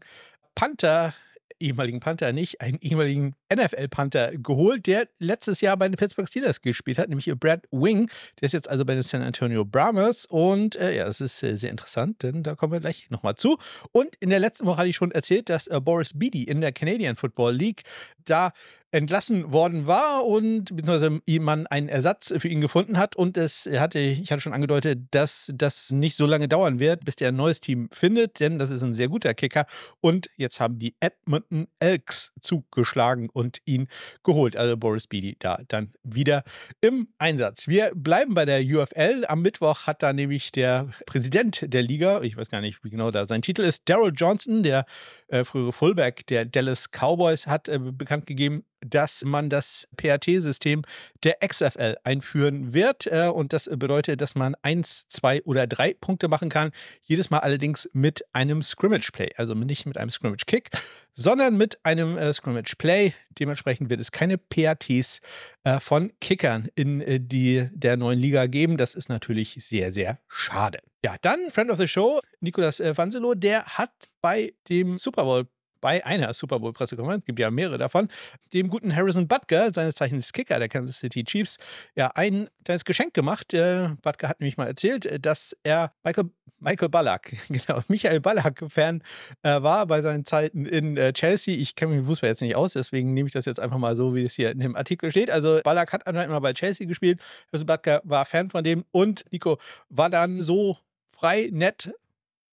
Panther 0.56 1.14
ehemaligen 1.62 2.00
Panther 2.00 2.32
nicht, 2.32 2.60
einen 2.60 2.78
ehemaligen 2.80 3.34
NFL-Panther 3.54 4.32
geholt, 4.38 4.86
der 4.86 5.08
letztes 5.18 5.60
Jahr 5.60 5.76
bei 5.76 5.88
den 5.88 5.96
Pittsburgh 5.96 6.28
Steelers 6.28 6.60
gespielt 6.60 6.98
hat, 6.98 7.08
nämlich 7.08 7.30
Brad 7.38 7.62
Wing. 7.70 8.10
Der 8.40 8.46
ist 8.46 8.52
jetzt 8.52 8.68
also 8.68 8.84
bei 8.84 8.94
den 8.94 9.02
San 9.02 9.22
Antonio 9.22 9.64
Brahmas 9.64 10.26
und 10.26 10.76
äh, 10.76 10.96
ja, 10.96 11.04
das 11.04 11.20
ist 11.20 11.42
äh, 11.42 11.56
sehr 11.56 11.70
interessant, 11.70 12.22
denn 12.22 12.42
da 12.42 12.54
kommen 12.54 12.72
wir 12.72 12.80
gleich 12.80 13.10
nochmal 13.10 13.34
zu. 13.34 13.58
Und 13.92 14.14
in 14.20 14.30
der 14.30 14.40
letzten 14.40 14.66
Woche 14.66 14.78
hatte 14.78 14.88
ich 14.88 14.96
schon 14.96 15.12
erzählt, 15.12 15.48
dass 15.48 15.66
äh, 15.66 15.80
Boris 15.80 16.12
Beatty 16.14 16.44
in 16.44 16.60
der 16.60 16.72
Canadian 16.72 17.16
Football 17.16 17.54
League 17.54 17.82
da 18.24 18.52
entlassen 18.92 19.52
worden 19.52 19.86
war 19.86 20.26
und 20.26 20.76
beziehungsweise 20.76 21.18
man 21.40 21.66
einen 21.66 21.88
Ersatz 21.88 22.32
für 22.36 22.48
ihn 22.48 22.60
gefunden 22.60 22.98
hat. 22.98 23.16
Und 23.16 23.38
es 23.38 23.66
hatte, 23.66 23.98
ich 23.98 24.30
hatte 24.30 24.42
schon 24.42 24.52
angedeutet, 24.52 25.00
dass 25.10 25.50
das 25.54 25.90
nicht 25.90 26.14
so 26.14 26.26
lange 26.26 26.46
dauern 26.46 26.78
wird, 26.78 27.04
bis 27.04 27.16
der 27.16 27.28
ein 27.28 27.36
neues 27.36 27.60
Team 27.60 27.88
findet, 27.90 28.38
denn 28.38 28.58
das 28.58 28.70
ist 28.70 28.82
ein 28.82 28.92
sehr 28.92 29.08
guter 29.08 29.32
Kicker. 29.32 29.64
Und 30.00 30.28
jetzt 30.36 30.60
haben 30.60 30.78
die 30.78 30.94
Edmonton 31.00 31.68
Elks 31.80 32.32
zugeschlagen 32.40 33.30
und 33.32 33.41
ihn 33.64 33.88
geholt. 34.22 34.56
Also 34.56 34.76
Boris 34.76 35.06
Beatty 35.06 35.36
da 35.38 35.60
dann 35.68 35.92
wieder 36.02 36.44
im 36.80 37.08
Einsatz. 37.18 37.68
Wir 37.68 37.92
bleiben 37.94 38.34
bei 38.34 38.44
der 38.44 38.60
UFL. 38.60 39.24
Am 39.28 39.42
Mittwoch 39.42 39.86
hat 39.86 40.02
da 40.02 40.12
nämlich 40.12 40.52
der 40.52 40.88
Präsident 41.06 41.64
der 41.72 41.82
Liga, 41.82 42.20
ich 42.22 42.36
weiß 42.36 42.50
gar 42.50 42.60
nicht, 42.60 42.84
wie 42.84 42.90
genau 42.90 43.10
da 43.10 43.26
sein 43.26 43.42
Titel 43.42 43.62
ist, 43.62 43.88
Daryl 43.88 44.12
Johnson, 44.14 44.62
der 44.62 44.84
äh, 45.28 45.44
frühere 45.44 45.72
Fullback 45.72 46.26
der 46.26 46.44
Dallas 46.44 46.90
Cowboys, 46.90 47.46
hat 47.46 47.68
äh, 47.68 47.78
bekannt 47.78 48.26
gegeben, 48.26 48.64
dass 48.84 49.24
man 49.24 49.50
das 49.50 49.88
PAT-System 49.96 50.82
der 51.24 51.36
XFL 51.46 51.96
einführen 52.04 52.74
wird. 52.74 53.06
Äh, 53.06 53.28
und 53.28 53.52
das 53.52 53.68
bedeutet, 53.72 54.20
dass 54.20 54.34
man 54.34 54.54
eins, 54.62 55.06
zwei 55.08 55.42
oder 55.44 55.66
drei 55.66 55.94
Punkte 55.94 56.28
machen 56.28 56.48
kann. 56.48 56.70
Jedes 57.02 57.30
Mal 57.30 57.38
allerdings 57.38 57.88
mit 57.92 58.24
einem 58.32 58.62
Scrimmage-Play. 58.62 59.30
Also 59.36 59.54
nicht 59.54 59.86
mit 59.86 59.98
einem 59.98 60.10
Scrimmage-Kick, 60.10 60.70
sondern 61.12 61.56
mit 61.56 61.84
einem 61.84 62.18
äh, 62.18 62.32
Scrimmage-Play. 62.32 63.14
Dementsprechend 63.38 63.90
wird 63.90 64.00
es 64.00 64.12
keine 64.12 64.38
PATs 64.38 65.20
äh, 65.64 65.80
von 65.80 66.12
Kickern 66.20 66.68
in 66.74 67.02
die, 67.28 67.68
der 67.72 67.96
neuen 67.96 68.18
Liga 68.18 68.46
geben. 68.46 68.76
Das 68.76 68.94
ist 68.94 69.08
natürlich 69.08 69.56
sehr, 69.60 69.92
sehr 69.92 70.18
schade. 70.28 70.80
Ja, 71.04 71.16
dann 71.20 71.38
Friend 71.50 71.70
of 71.70 71.78
the 71.78 71.88
Show, 71.88 72.20
Nicolas 72.40 72.78
Vanzelo, 72.78 73.34
der 73.34 73.64
hat 73.64 73.90
bei 74.20 74.54
dem 74.68 74.98
Super 74.98 75.24
Bowl 75.24 75.48
bei 75.82 76.06
einer 76.06 76.32
Super 76.32 76.60
Bowl-Pressekonferenz, 76.60 77.26
gibt 77.26 77.38
ja 77.38 77.50
mehrere 77.50 77.76
davon, 77.76 78.08
dem 78.54 78.70
guten 78.70 78.94
Harrison 78.96 79.28
Butker, 79.28 79.70
seines 79.74 79.96
Zeichens 79.96 80.32
Kicker 80.32 80.58
der 80.58 80.68
Kansas 80.68 81.00
City 81.00 81.24
Chiefs, 81.24 81.58
ja 81.94 82.10
ein 82.14 82.48
kleines 82.64 82.86
Geschenk 82.86 83.12
gemacht. 83.12 83.52
Äh, 83.52 83.88
Butker 84.00 84.28
hat 84.28 84.40
nämlich 84.40 84.56
mal 84.56 84.66
erzählt, 84.66 85.04
äh, 85.04 85.20
dass 85.20 85.54
er 85.64 85.92
Michael, 86.04 86.30
Michael 86.60 86.88
Ballack, 86.88 87.36
genau, 87.48 87.82
Michael 87.88 88.20
Ballack-Fan 88.20 89.02
äh, 89.42 89.60
war 89.60 89.86
bei 89.86 90.00
seinen 90.00 90.24
Zeiten 90.24 90.64
in 90.64 90.96
äh, 90.96 91.12
Chelsea. 91.12 91.58
Ich 91.58 91.74
kenne 91.74 91.90
mich 91.90 91.98
mit 91.98 92.06
Fußball 92.06 92.30
jetzt 92.30 92.40
nicht 92.40 92.54
aus, 92.54 92.72
deswegen 92.74 93.12
nehme 93.12 93.26
ich 93.26 93.32
das 93.32 93.44
jetzt 93.44 93.60
einfach 93.60 93.78
mal 93.78 93.96
so, 93.96 94.14
wie 94.14 94.24
es 94.24 94.34
hier 94.34 94.52
in 94.52 94.60
dem 94.60 94.76
Artikel 94.76 95.10
steht. 95.10 95.30
Also 95.30 95.60
Ballack 95.64 95.92
hat 95.92 96.06
anscheinend 96.06 96.30
mal 96.30 96.40
bei 96.40 96.52
Chelsea 96.52 96.86
gespielt, 96.86 97.20
Harrison 97.48 97.66
Butker 97.66 98.00
war 98.04 98.24
Fan 98.24 98.48
von 98.48 98.62
dem 98.62 98.84
und 98.92 99.24
Nico 99.32 99.58
war 99.88 100.08
dann 100.08 100.40
so 100.40 100.78
frei, 101.08 101.50
nett, 101.52 101.92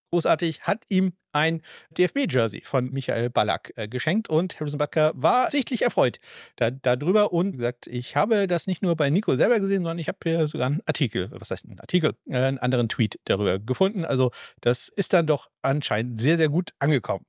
großartig, 0.09 0.61
hat 0.61 0.83
ihm 0.89 1.13
ein 1.39 1.61
DFB-Jersey 1.97 2.61
von 2.63 2.91
Michael 2.91 3.29
Ballack 3.29 3.73
äh, 3.75 3.87
geschenkt 3.87 4.29
und 4.29 4.59
Harrison 4.59 4.77
Butker 4.77 5.11
war 5.15 5.49
sichtlich 5.51 5.81
erfreut 5.81 6.19
da, 6.57 6.69
darüber 6.71 7.33
und 7.33 7.53
gesagt, 7.53 7.87
ich 7.87 8.15
habe 8.15 8.47
das 8.47 8.67
nicht 8.67 8.81
nur 8.81 8.95
bei 8.95 9.09
Nico 9.09 9.35
selber 9.35 9.59
gesehen, 9.59 9.77
sondern 9.77 9.99
ich 9.99 10.07
habe 10.07 10.17
hier 10.23 10.47
sogar 10.47 10.67
einen 10.67 10.81
Artikel, 10.85 11.29
was 11.31 11.51
heißt 11.51 11.65
ein 11.65 11.79
Artikel, 11.79 12.13
äh, 12.27 12.37
einen 12.37 12.57
anderen 12.57 12.89
Tweet 12.89 13.19
darüber 13.25 13.59
gefunden. 13.59 14.05
Also 14.05 14.31
das 14.61 14.89
ist 14.89 15.13
dann 15.13 15.27
doch 15.27 15.49
anscheinend 15.61 16.19
sehr, 16.19 16.37
sehr 16.37 16.49
gut 16.49 16.71
angekommen. 16.79 17.25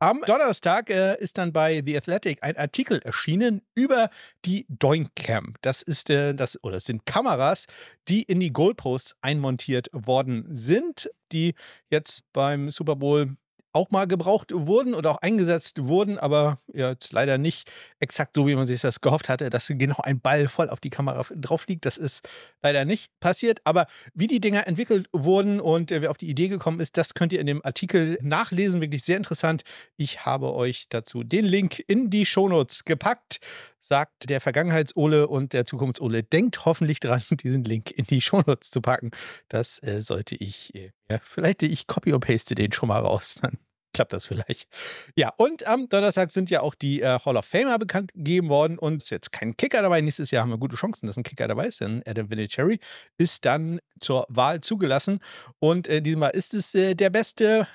Am 0.00 0.20
Donnerstag 0.24 0.90
äh, 0.90 1.18
ist 1.18 1.38
dann 1.38 1.52
bei 1.52 1.82
The 1.84 1.96
Athletic 1.96 2.44
ein 2.44 2.56
Artikel 2.56 3.00
erschienen 3.02 3.62
über 3.74 4.10
die 4.44 4.64
Doinkcam. 4.68 5.54
Das 5.60 5.82
ist 5.82 6.08
äh, 6.08 6.34
das 6.34 6.62
oder 6.62 6.74
das 6.74 6.84
sind 6.84 7.04
Kameras, 7.04 7.66
die 8.06 8.22
in 8.22 8.38
die 8.38 8.52
Goalposts 8.52 9.16
einmontiert 9.22 9.88
worden 9.92 10.46
sind, 10.54 11.10
die 11.32 11.54
jetzt 11.90 12.32
beim 12.32 12.70
Super 12.70 12.94
Bowl 12.94 13.36
auch 13.78 13.92
mal 13.92 14.08
gebraucht 14.08 14.50
wurden 14.52 14.92
oder 14.92 15.12
auch 15.12 15.18
eingesetzt 15.18 15.84
wurden, 15.84 16.18
aber 16.18 16.58
jetzt 16.72 17.12
leider 17.12 17.38
nicht 17.38 17.70
exakt 18.00 18.34
so, 18.34 18.48
wie 18.48 18.56
man 18.56 18.66
sich 18.66 18.80
das 18.80 19.00
gehofft 19.00 19.28
hatte, 19.28 19.50
dass 19.50 19.68
genau 19.68 19.98
ein 20.02 20.20
Ball 20.20 20.48
voll 20.48 20.68
auf 20.68 20.80
die 20.80 20.90
Kamera 20.90 21.24
drauf 21.36 21.68
liegt. 21.68 21.86
Das 21.86 21.96
ist 21.96 22.28
leider 22.60 22.84
nicht 22.84 23.12
passiert. 23.20 23.60
Aber 23.62 23.86
wie 24.14 24.26
die 24.26 24.40
Dinger 24.40 24.66
entwickelt 24.66 25.08
wurden 25.12 25.60
und 25.60 25.90
wer 25.90 26.10
auf 26.10 26.18
die 26.18 26.28
Idee 26.28 26.48
gekommen 26.48 26.80
ist, 26.80 26.96
das 26.96 27.14
könnt 27.14 27.32
ihr 27.32 27.38
in 27.38 27.46
dem 27.46 27.64
Artikel 27.64 28.18
nachlesen. 28.20 28.80
Wirklich 28.80 29.04
sehr 29.04 29.16
interessant. 29.16 29.62
Ich 29.96 30.26
habe 30.26 30.52
euch 30.54 30.86
dazu 30.88 31.22
den 31.22 31.44
Link 31.44 31.80
in 31.86 32.10
die 32.10 32.26
Shownotes 32.26 32.84
gepackt 32.84 33.38
sagt 33.80 34.28
der 34.28 34.40
Vergangenheits-Ole 34.40 35.28
und 35.28 35.52
der 35.52 35.64
Zukunfts-Ole. 35.64 36.22
Denkt 36.22 36.64
hoffentlich 36.64 37.00
dran, 37.00 37.22
diesen 37.42 37.64
Link 37.64 37.90
in 37.90 38.06
die 38.06 38.20
Shownotes 38.20 38.70
zu 38.70 38.80
packen. 38.80 39.10
Das 39.48 39.82
äh, 39.82 40.02
sollte 40.02 40.36
ich, 40.36 40.74
äh, 40.74 40.92
ja, 41.10 41.18
vielleicht 41.22 41.62
ich 41.62 41.86
copy 41.86 42.12
und 42.12 42.20
paste 42.20 42.54
den 42.54 42.72
schon 42.72 42.88
mal 42.88 43.00
raus. 43.00 43.38
Dann 43.40 43.58
klappt 43.98 44.12
das 44.12 44.26
vielleicht. 44.26 44.68
Ja, 45.16 45.32
und 45.38 45.66
am 45.66 45.88
Donnerstag 45.88 46.30
sind 46.30 46.50
ja 46.50 46.60
auch 46.60 46.76
die 46.76 47.02
äh, 47.02 47.18
Hall 47.18 47.36
of 47.36 47.44
Famer 47.44 47.80
bekannt 47.80 48.12
gegeben 48.14 48.48
worden 48.48 48.78
und 48.78 49.02
ist 49.02 49.10
jetzt 49.10 49.32
kein 49.32 49.56
Kicker 49.56 49.82
dabei. 49.82 50.00
Nächstes 50.00 50.30
Jahr 50.30 50.44
haben 50.44 50.50
wir 50.50 50.58
gute 50.58 50.76
Chancen, 50.76 51.08
dass 51.08 51.16
ein 51.16 51.24
Kicker 51.24 51.48
dabei 51.48 51.66
ist, 51.66 51.80
denn 51.80 52.04
Adam 52.06 52.30
Vinatieri 52.30 52.78
ist 53.16 53.44
dann 53.44 53.80
zur 53.98 54.24
Wahl 54.28 54.60
zugelassen 54.60 55.18
und 55.58 55.88
äh, 55.88 56.00
diesmal 56.00 56.30
ist 56.30 56.54
es 56.54 56.76
äh, 56.76 56.94
der 56.94 57.10
beste 57.10 57.66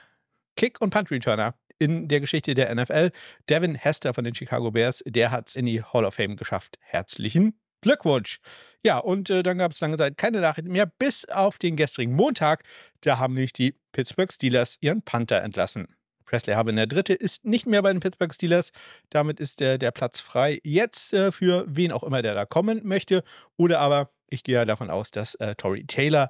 Kick- 0.55 0.79
und 0.79 0.91
Punt-Returner 0.91 1.55
in 1.77 2.07
der 2.07 2.21
Geschichte 2.21 2.53
der 2.53 2.73
NFL. 2.73 3.11
Devin 3.49 3.75
Hester 3.75 4.13
von 4.13 4.23
den 4.23 4.33
Chicago 4.33 4.71
Bears, 4.71 5.03
der 5.05 5.29
hat 5.29 5.49
es 5.49 5.57
in 5.57 5.65
die 5.65 5.83
Hall 5.83 6.05
of 6.05 6.15
Fame 6.15 6.37
geschafft. 6.37 6.77
Herzlichen 6.79 7.59
Glückwunsch. 7.81 8.39
Ja, 8.85 8.97
und 8.97 9.29
äh, 9.29 9.43
dann 9.43 9.57
gab 9.57 9.73
es 9.73 9.81
lange 9.81 9.97
Zeit 9.97 10.17
keine 10.17 10.39
Nachrichten 10.39 10.71
mehr, 10.71 10.85
bis 10.85 11.25
auf 11.25 11.57
den 11.57 11.75
gestrigen 11.75 12.13
Montag. 12.13 12.63
Da 13.01 13.19
haben 13.19 13.33
nämlich 13.33 13.51
die 13.51 13.75
Pittsburgh 13.91 14.31
Steelers 14.31 14.77
ihren 14.81 15.01
Panther 15.01 15.43
entlassen. 15.43 15.87
Presley 16.25 16.55
Harvin 16.55 16.75
der 16.75 16.87
Dritte 16.87 17.13
ist 17.13 17.45
nicht 17.45 17.65
mehr 17.65 17.81
bei 17.81 17.91
den 17.91 17.99
Pittsburgh 17.99 18.33
Steelers. 18.33 18.71
Damit 19.09 19.39
ist 19.39 19.59
der, 19.59 19.77
der 19.77 19.91
Platz 19.91 20.19
frei 20.19 20.59
jetzt 20.63 21.13
äh, 21.13 21.31
für 21.31 21.65
wen 21.67 21.91
auch 21.91 22.03
immer, 22.03 22.21
der 22.21 22.35
da 22.35 22.45
kommen 22.45 22.81
möchte. 22.83 23.23
Oder 23.57 23.79
aber 23.79 24.09
ich 24.29 24.43
gehe 24.43 24.55
ja 24.55 24.65
davon 24.65 24.89
aus, 24.89 25.11
dass 25.11 25.35
äh, 25.35 25.55
Tory 25.55 25.85
Taylor 25.85 26.29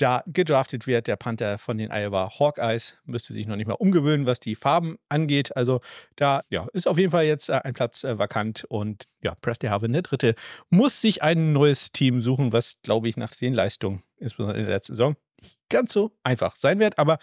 da 0.00 0.22
gedraftet 0.26 0.86
wird. 0.86 1.06
Der 1.06 1.16
Panther 1.16 1.58
von 1.58 1.78
den 1.78 1.90
Iowa 1.90 2.30
Hawkeyes 2.38 2.96
müsste 3.04 3.32
sich 3.32 3.46
noch 3.46 3.56
nicht 3.56 3.66
mal 3.66 3.74
umgewöhnen, 3.74 4.26
was 4.26 4.40
die 4.40 4.54
Farben 4.54 4.96
angeht. 5.08 5.56
Also 5.56 5.80
da 6.16 6.42
ja, 6.48 6.66
ist 6.72 6.88
auf 6.88 6.98
jeden 6.98 7.10
Fall 7.10 7.24
jetzt 7.24 7.48
äh, 7.48 7.60
ein 7.64 7.74
Platz 7.74 8.04
äh, 8.04 8.18
vakant 8.18 8.64
und 8.68 9.04
ja, 9.22 9.34
Presley 9.40 9.68
Harvin 9.68 9.92
der 9.92 10.02
Dritte 10.02 10.34
muss 10.70 11.00
sich 11.00 11.22
ein 11.22 11.52
neues 11.52 11.92
Team 11.92 12.22
suchen, 12.22 12.52
was 12.52 12.76
glaube 12.82 13.08
ich 13.08 13.16
nach 13.16 13.34
den 13.34 13.54
Leistungen, 13.54 14.02
insbesondere 14.18 14.58
in 14.58 14.66
der 14.66 14.76
letzten 14.76 14.94
Saison, 14.94 15.16
nicht 15.40 15.58
ganz 15.68 15.92
so 15.92 16.16
einfach 16.22 16.56
sein 16.56 16.78
wird. 16.80 16.98
Aber 16.98 17.18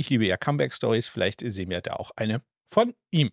ich 0.00 0.08
liebe 0.08 0.24
ja 0.24 0.38
Comeback-Stories. 0.38 1.08
Vielleicht 1.08 1.42
sehen 1.46 1.68
wir 1.68 1.82
da 1.82 1.92
auch 1.92 2.10
eine 2.16 2.40
von 2.66 2.94
ihm. 3.10 3.30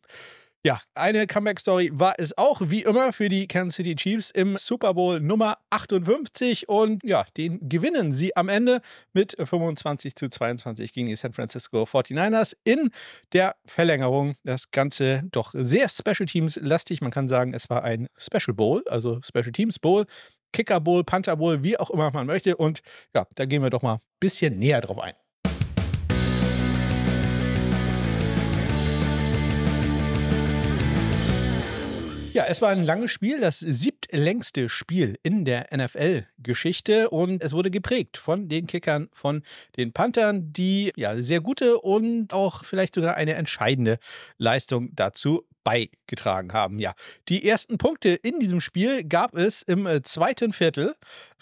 Ja, 0.65 0.81
eine 0.95 1.25
Comeback-Story 1.27 1.91
war 1.93 2.15
es 2.17 2.37
auch, 2.37 2.59
wie 2.65 2.81
immer, 2.81 3.13
für 3.13 3.29
die 3.29 3.47
Kansas 3.47 3.75
City 3.75 3.95
Chiefs 3.95 4.31
im 4.31 4.57
Super 4.57 4.93
Bowl 4.95 5.21
Nummer 5.21 5.59
58. 5.69 6.67
Und 6.67 7.05
ja, 7.05 7.25
den 7.37 7.69
gewinnen 7.69 8.11
sie 8.11 8.35
am 8.35 8.49
Ende 8.49 8.81
mit 9.13 9.37
25 9.41 10.15
zu 10.15 10.27
22 10.27 10.91
gegen 10.91 11.07
die 11.07 11.15
San 11.15 11.31
Francisco 11.31 11.83
49ers 11.83 12.57
in 12.65 12.89
der 13.31 13.55
Verlängerung. 13.65 14.35
Das 14.43 14.71
Ganze 14.71 15.23
doch 15.31 15.53
sehr 15.57 15.87
Special 15.87 16.25
Teams 16.25 16.57
lastig. 16.61 16.99
Man 16.99 17.11
kann 17.11 17.29
sagen, 17.29 17.53
es 17.53 17.69
war 17.69 17.85
ein 17.85 18.09
Special 18.17 18.53
Bowl, 18.53 18.83
also 18.89 19.21
Special 19.21 19.53
Teams 19.53 19.79
Bowl. 19.79 20.05
Kicker 20.51 20.81
Bowl, 20.81 21.05
Panther 21.05 21.37
Bowl, 21.37 21.63
wie 21.63 21.77
auch 21.77 21.91
immer 21.91 22.11
man 22.11 22.27
möchte. 22.27 22.57
Und 22.57 22.81
ja, 23.15 23.25
da 23.35 23.45
gehen 23.45 23.63
wir 23.63 23.69
doch 23.69 23.83
mal 23.83 23.95
ein 23.95 24.01
bisschen 24.19 24.59
näher 24.59 24.81
drauf 24.81 24.99
ein. 24.99 25.13
Ja, 32.37 32.45
es 32.45 32.61
war 32.61 32.69
ein 32.69 32.83
langes 32.83 33.09
Spiel, 33.09 33.41
das 33.41 33.57
siebtlängste 33.57 34.69
Spiel 34.69 35.17
in 35.23 35.43
der 35.43 35.75
NFL-Geschichte 35.75 37.09
und 37.09 37.43
es 37.43 37.51
wurde 37.51 37.71
geprägt 37.71 38.19
von 38.19 38.47
den 38.47 38.67
Kickern, 38.67 39.09
von 39.11 39.41
den 39.75 39.91
Panthern, 39.91 40.53
die 40.53 40.93
ja 40.95 41.19
sehr 41.19 41.41
gute 41.41 41.79
und 41.79 42.35
auch 42.35 42.63
vielleicht 42.63 42.93
sogar 42.93 43.15
eine 43.15 43.33
entscheidende 43.33 43.97
Leistung 44.37 44.91
dazu 44.93 45.47
beigetragen 45.63 46.53
haben. 46.53 46.77
Ja, 46.77 46.93
die 47.27 47.43
ersten 47.43 47.79
Punkte 47.79 48.09
in 48.09 48.39
diesem 48.39 48.61
Spiel 48.61 49.03
gab 49.03 49.35
es 49.35 49.63
im 49.63 49.87
äh, 49.87 50.03
zweiten 50.03 50.53
Viertel, 50.53 50.93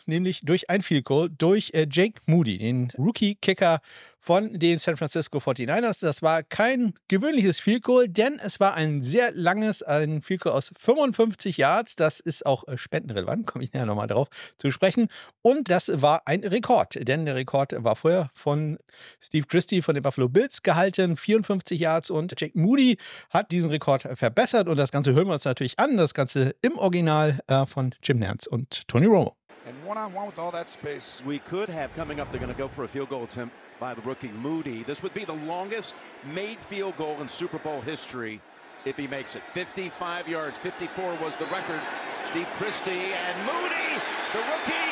nämlich 0.06 0.44
durch 0.44 0.70
ein 0.70 0.82
Field 0.82 1.04
Goal 1.04 1.30
durch 1.30 1.72
äh, 1.74 1.88
Jake 1.92 2.22
Moody, 2.25 2.58
den 2.58 2.94
Rookie-Kicker 2.98 3.82
von 4.25 4.58
den 4.58 4.79
San 4.79 4.98
Francisco 4.98 5.38
49ers. 5.38 6.01
Das 6.01 6.24
war 6.24 6.41
kein 6.41 6.94
gewöhnliches 7.10 7.60
Field 7.60 7.84
Goal, 7.84 8.08
denn 8.10 8.39
es 8.44 8.60
war 8.60 8.74
ein 8.74 9.03
sehr 9.03 9.32
langes, 9.34 9.84
ein 9.84 10.24
Field 10.24 10.41
Goal 10.41 10.55
aus 10.55 10.72
55 10.79 11.58
Yards. 11.58 11.96
Das 11.96 12.22
ist 12.22 12.44
auch 12.44 12.67
äh, 12.67 12.75
spendenrelevant, 12.75 13.46
komme 13.46 13.63
ich 13.63 13.72
nachher 13.72 13.86
nochmal 13.86 14.08
drauf 14.08 14.27
zu 14.58 14.72
sprechen. 14.72 15.10
Und 15.44 15.70
das 15.70 16.01
war 16.01 16.24
ein 16.25 16.44
Rekord, 16.44 17.08
denn 17.08 17.25
der 17.25 17.36
Rekord 17.36 17.75
war 17.84 17.96
vorher 17.96 18.32
von 18.34 18.79
Steve 19.22 19.46
Christie 19.46 19.84
von 19.84 19.94
den 19.94 20.01
Buffalo 20.01 20.27
Bills 20.27 20.63
gehalten, 20.63 21.17
54 21.17 21.79
Yards 21.79 22.10
und 22.10 22.34
Jake 22.41 22.58
Moody 22.58 22.98
hat 23.29 23.51
diesen 23.51 23.70
Rekord 23.70 24.08
verbessert 24.15 24.67
und 24.67 24.77
das 24.77 24.91
Ganze 24.91 25.13
hören 25.13 25.27
wir 25.27 25.34
uns 25.36 25.46
natürlich 25.46 25.77
an, 25.77 25.98
das 25.98 26.15
Ganze 26.15 26.55
im 26.63 26.79
Original 26.79 27.39
äh, 27.46 27.67
von 27.67 27.94
Jim 28.01 28.17
Nance 28.17 28.50
und 28.50 28.88
Tony 28.88 29.05
Romo. 29.05 29.38
And 29.65 29.75
one 29.84 29.98
on 29.98 30.13
one 30.13 30.27
with 30.27 30.38
all 30.38 30.51
that 30.51 30.69
space. 30.69 31.24
We 31.25 31.39
could 31.39 31.69
have 31.69 31.93
coming 31.95 32.19
up, 32.19 32.31
they're 32.31 32.39
going 32.39 32.53
to 32.53 32.57
go 32.57 32.67
for 32.67 32.84
a 32.84 32.88
field 32.88 33.10
goal 33.10 33.24
attempt 33.24 33.55
by 33.79 33.93
the 33.93 34.01
rookie 34.01 34.31
Moody. 34.31 34.84
This 34.84 35.01
would 35.01 35.13
be 35.13 35.25
the 35.25 35.34
longest 35.34 35.95
made 36.34 36.60
field 36.60 36.95
goal 36.98 37.19
in 37.22 37.27
Super 37.27 37.57
Bowl 37.57 37.81
history 37.81 38.41
if 38.86 38.95
he 38.95 39.07
makes 39.07 39.36
it. 39.36 39.41
55 39.53 40.27
yards, 40.27 40.60
54 40.60 41.15
was 41.15 41.36
the 41.38 41.45
record. 41.45 41.79
Steve 42.24 42.48
Christie 42.55 42.91
and 42.91 43.45
Moody, 43.45 44.01
the 44.34 44.39
rookie, 44.39 44.91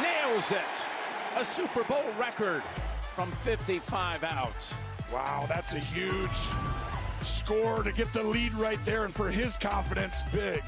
nails 0.00 0.52
it. 0.52 0.58
A 1.36 1.44
Super 1.44 1.82
Bowl 1.84 2.04
record 2.18 2.62
from 3.14 3.32
55 3.42 4.24
out. 4.24 4.54
Wow, 5.12 5.44
that's 5.48 5.72
a 5.72 5.78
huge 5.78 6.30
score 7.22 7.82
to 7.82 7.92
get 7.92 8.12
the 8.12 8.22
lead 8.22 8.54
right 8.54 8.82
there, 8.84 9.04
and 9.04 9.14
for 9.14 9.28
his 9.28 9.56
confidence, 9.56 10.22
big. 10.32 10.62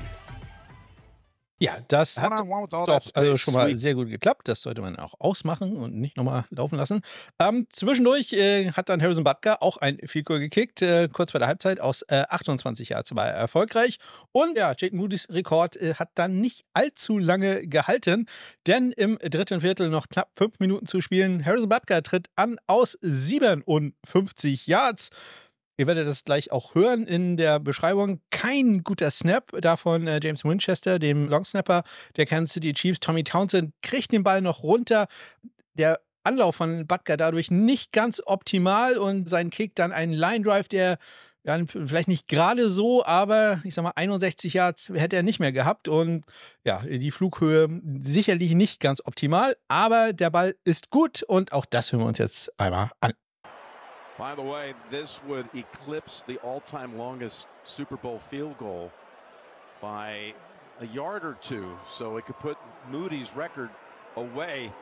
Ja, 1.60 1.78
das 1.88 2.20
hat 2.20 2.30
doch 2.30 3.00
also 3.14 3.36
schon 3.36 3.54
mal 3.54 3.76
sehr 3.76 3.94
gut 3.94 4.08
geklappt. 4.08 4.46
Das 4.46 4.62
sollte 4.62 4.80
man 4.80 4.96
auch 4.96 5.14
ausmachen 5.18 5.76
und 5.76 5.94
nicht 5.94 6.16
nochmal 6.16 6.44
laufen 6.50 6.76
lassen. 6.76 7.00
Ähm, 7.40 7.66
zwischendurch 7.70 8.32
äh, 8.32 8.70
hat 8.70 8.88
dann 8.88 9.02
Harrison 9.02 9.24
Butker 9.24 9.60
auch 9.60 9.76
ein 9.78 9.98
Goal 10.24 10.38
gekickt, 10.38 10.82
äh, 10.82 11.08
kurz 11.12 11.32
vor 11.32 11.40
der 11.40 11.48
Halbzeit 11.48 11.80
aus 11.80 12.02
äh, 12.02 12.24
28 12.28 12.90
Yards 12.90 13.14
war 13.16 13.26
er 13.26 13.34
erfolgreich. 13.34 13.98
Und 14.30 14.56
ja, 14.56 14.72
Jake 14.78 14.94
Moody's 14.94 15.26
Rekord 15.30 15.76
äh, 15.76 15.94
hat 15.94 16.10
dann 16.14 16.40
nicht 16.40 16.64
allzu 16.74 17.18
lange 17.18 17.66
gehalten, 17.66 18.26
denn 18.68 18.92
im 18.92 19.18
dritten 19.18 19.60
Viertel 19.60 19.88
noch 19.88 20.08
knapp 20.08 20.30
fünf 20.36 20.60
Minuten 20.60 20.86
zu 20.86 21.00
spielen. 21.00 21.44
Harrison 21.44 21.68
Butker 21.68 22.02
tritt 22.04 22.28
an 22.36 22.58
aus 22.68 22.96
57 23.00 24.68
Yards. 24.68 25.10
Ihr 25.80 25.87
werdet 25.87 26.08
das 26.08 26.25
gleich 26.25 26.50
auch 26.50 26.75
hören 26.75 27.06
in 27.06 27.37
der 27.37 27.61
Beschreibung. 27.61 28.20
Kein 28.30 28.82
guter 28.82 29.12
Snap 29.12 29.52
davon 29.61 30.08
äh, 30.08 30.18
James 30.20 30.44
Winchester, 30.44 30.99
dem 30.99 31.28
Longsnapper 31.28 31.85
der 32.16 32.26
Kansas 32.26 32.54
City 32.54 32.73
Chiefs. 32.73 32.99
Tommy 32.99 33.23
Townsend 33.23 33.73
kriegt 33.80 34.11
den 34.11 34.25
Ball 34.25 34.42
noch 34.42 34.64
runter. 34.64 35.06
Der 35.75 36.00
Anlauf 36.25 36.56
von 36.56 36.88
Butker 36.88 37.16
dadurch 37.16 37.52
nicht 37.52 37.92
ganz 37.92 38.20
optimal 38.26 38.99
und 38.99 39.28
sein 39.28 39.50
Kick 39.50 39.76
dann 39.76 39.92
ein 39.92 40.12
Line 40.12 40.44
Drive, 40.44 40.66
der 40.66 40.99
ja, 41.44 41.56
vielleicht 41.66 42.08
nicht 42.08 42.26
gerade 42.26 42.68
so, 42.68 43.04
aber 43.06 43.61
ich 43.62 43.73
sag 43.73 43.85
mal, 43.85 43.92
61 43.94 44.52
Yards 44.54 44.90
hätte 44.92 45.14
er 45.14 45.23
nicht 45.23 45.38
mehr 45.38 45.52
gehabt 45.52 45.87
und 45.87 46.25
ja, 46.64 46.82
die 46.82 47.12
Flughöhe 47.12 47.68
sicherlich 48.02 48.52
nicht 48.54 48.80
ganz 48.80 49.00
optimal, 49.04 49.56
aber 49.68 50.12
der 50.12 50.30
Ball 50.30 50.56
ist 50.64 50.90
gut 50.90 51.23
und 51.23 51.52
auch 51.52 51.64
das 51.64 51.92
hören 51.92 52.02
wir 52.02 52.06
uns 52.06 52.18
jetzt 52.18 52.52
einmal 52.58 52.90
an. 53.00 53.12
By 54.18 54.34
the 54.34 54.42
way, 54.42 54.75
this 54.90 55.20
would 55.28 55.48
eclipse 55.54 56.25
the 56.25 56.38
all-time 56.38 56.98
longest 56.98 57.46
Super 57.62 57.96
Bowl 57.96 58.18
field 58.18 58.58
goal 58.58 58.90
by 59.80 60.34
a 60.80 60.87
yard 60.87 61.25
or 61.25 61.34
two. 61.40 61.78
So 61.88 62.16
it 62.16 62.26
could 62.26 62.38
put 62.40 62.58
Moody's 62.90 63.34
record 63.37 63.70
away. 64.16 64.72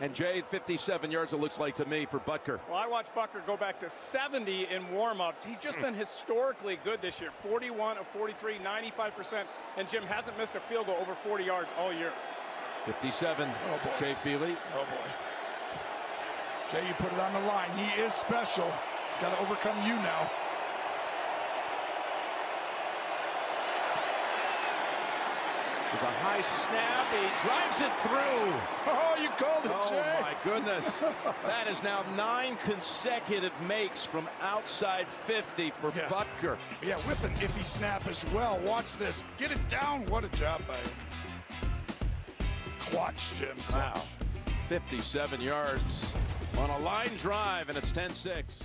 And 0.00 0.14
Jay, 0.14 0.42
57 0.48 1.10
yards, 1.10 1.32
it 1.32 1.40
looks 1.40 1.58
like 1.58 1.74
to 1.76 1.84
me, 1.84 2.06
for 2.06 2.20
Butker. 2.20 2.58
Well, 2.70 2.78
I 2.78 2.86
watched 2.86 3.14
Butker 3.14 3.44
go 3.46 3.56
back 3.56 3.78
to 3.80 3.90
70 3.90 4.68
in 4.70 4.84
warmups. 4.86 5.44
He's 5.44 5.58
just 5.58 5.76
hmm. 5.76 5.84
been 5.84 5.94
historically 5.94 6.78
good 6.84 7.02
this 7.02 7.20
year 7.20 7.30
41 7.32 7.98
of 7.98 8.06
43, 8.06 8.58
95%. 8.58 9.44
And 9.76 9.88
Jim 9.88 10.04
hasn't 10.04 10.38
missed 10.38 10.54
a 10.54 10.60
field 10.60 10.86
goal 10.86 10.96
over 11.00 11.14
40 11.14 11.44
yards 11.44 11.74
all 11.78 11.92
year. 11.92 12.12
57, 12.86 13.50
oh 13.68 13.94
Jay 13.98 14.14
Feely. 14.22 14.56
Oh, 14.74 14.84
boy. 14.84 15.29
Jay, 16.70 16.86
you 16.86 16.94
put 16.94 17.12
it 17.12 17.18
on 17.18 17.32
the 17.32 17.40
line. 17.40 17.68
He 17.72 18.00
is 18.00 18.14
special. 18.14 18.72
He's 19.10 19.18
got 19.18 19.30
to 19.30 19.40
overcome 19.40 19.76
you 19.82 19.94
now. 19.96 20.30
There's 25.88 26.02
a 26.02 26.12
high 26.20 26.40
snap. 26.42 27.06
He 27.10 27.42
drives 27.42 27.80
it 27.80 27.90
through. 28.02 28.54
Oh, 29.02 29.16
you 29.20 29.28
called 29.30 29.66
it, 29.66 29.72
oh, 29.74 29.90
Jay. 29.90 30.18
my 30.20 30.34
goodness. 30.44 31.02
that 31.44 31.66
is 31.68 31.82
now 31.82 32.04
nine 32.16 32.56
consecutive 32.64 33.52
makes 33.66 34.06
from 34.06 34.28
outside 34.40 35.08
50 35.08 35.72
for 35.80 35.92
Yeah. 35.94 36.08
Butker. 36.08 36.56
Yeah, 36.82 37.04
with 37.08 37.22
an 37.24 37.32
iffy 37.34 37.64
snap 37.64 38.06
as 38.06 38.24
well. 38.32 38.58
Watch 38.64 38.96
this. 38.96 39.24
Get 39.36 39.50
it 39.50 39.68
down. 39.68 40.06
What 40.06 40.24
a 40.24 40.28
job 40.28 40.62
by 40.68 40.76
him. 40.76 40.90
Clutch, 42.78 43.34
Jim. 43.34 43.56
Clutch. 43.66 43.96
Wow. 43.96 44.02
57 44.68 45.40
yards 45.40 46.12
on 46.58 46.70
a 46.70 46.78
line 46.78 47.16
drive, 47.18 47.68
and 47.68 47.78
it's 47.78 47.92
10 47.92 48.14
6. 48.14 48.62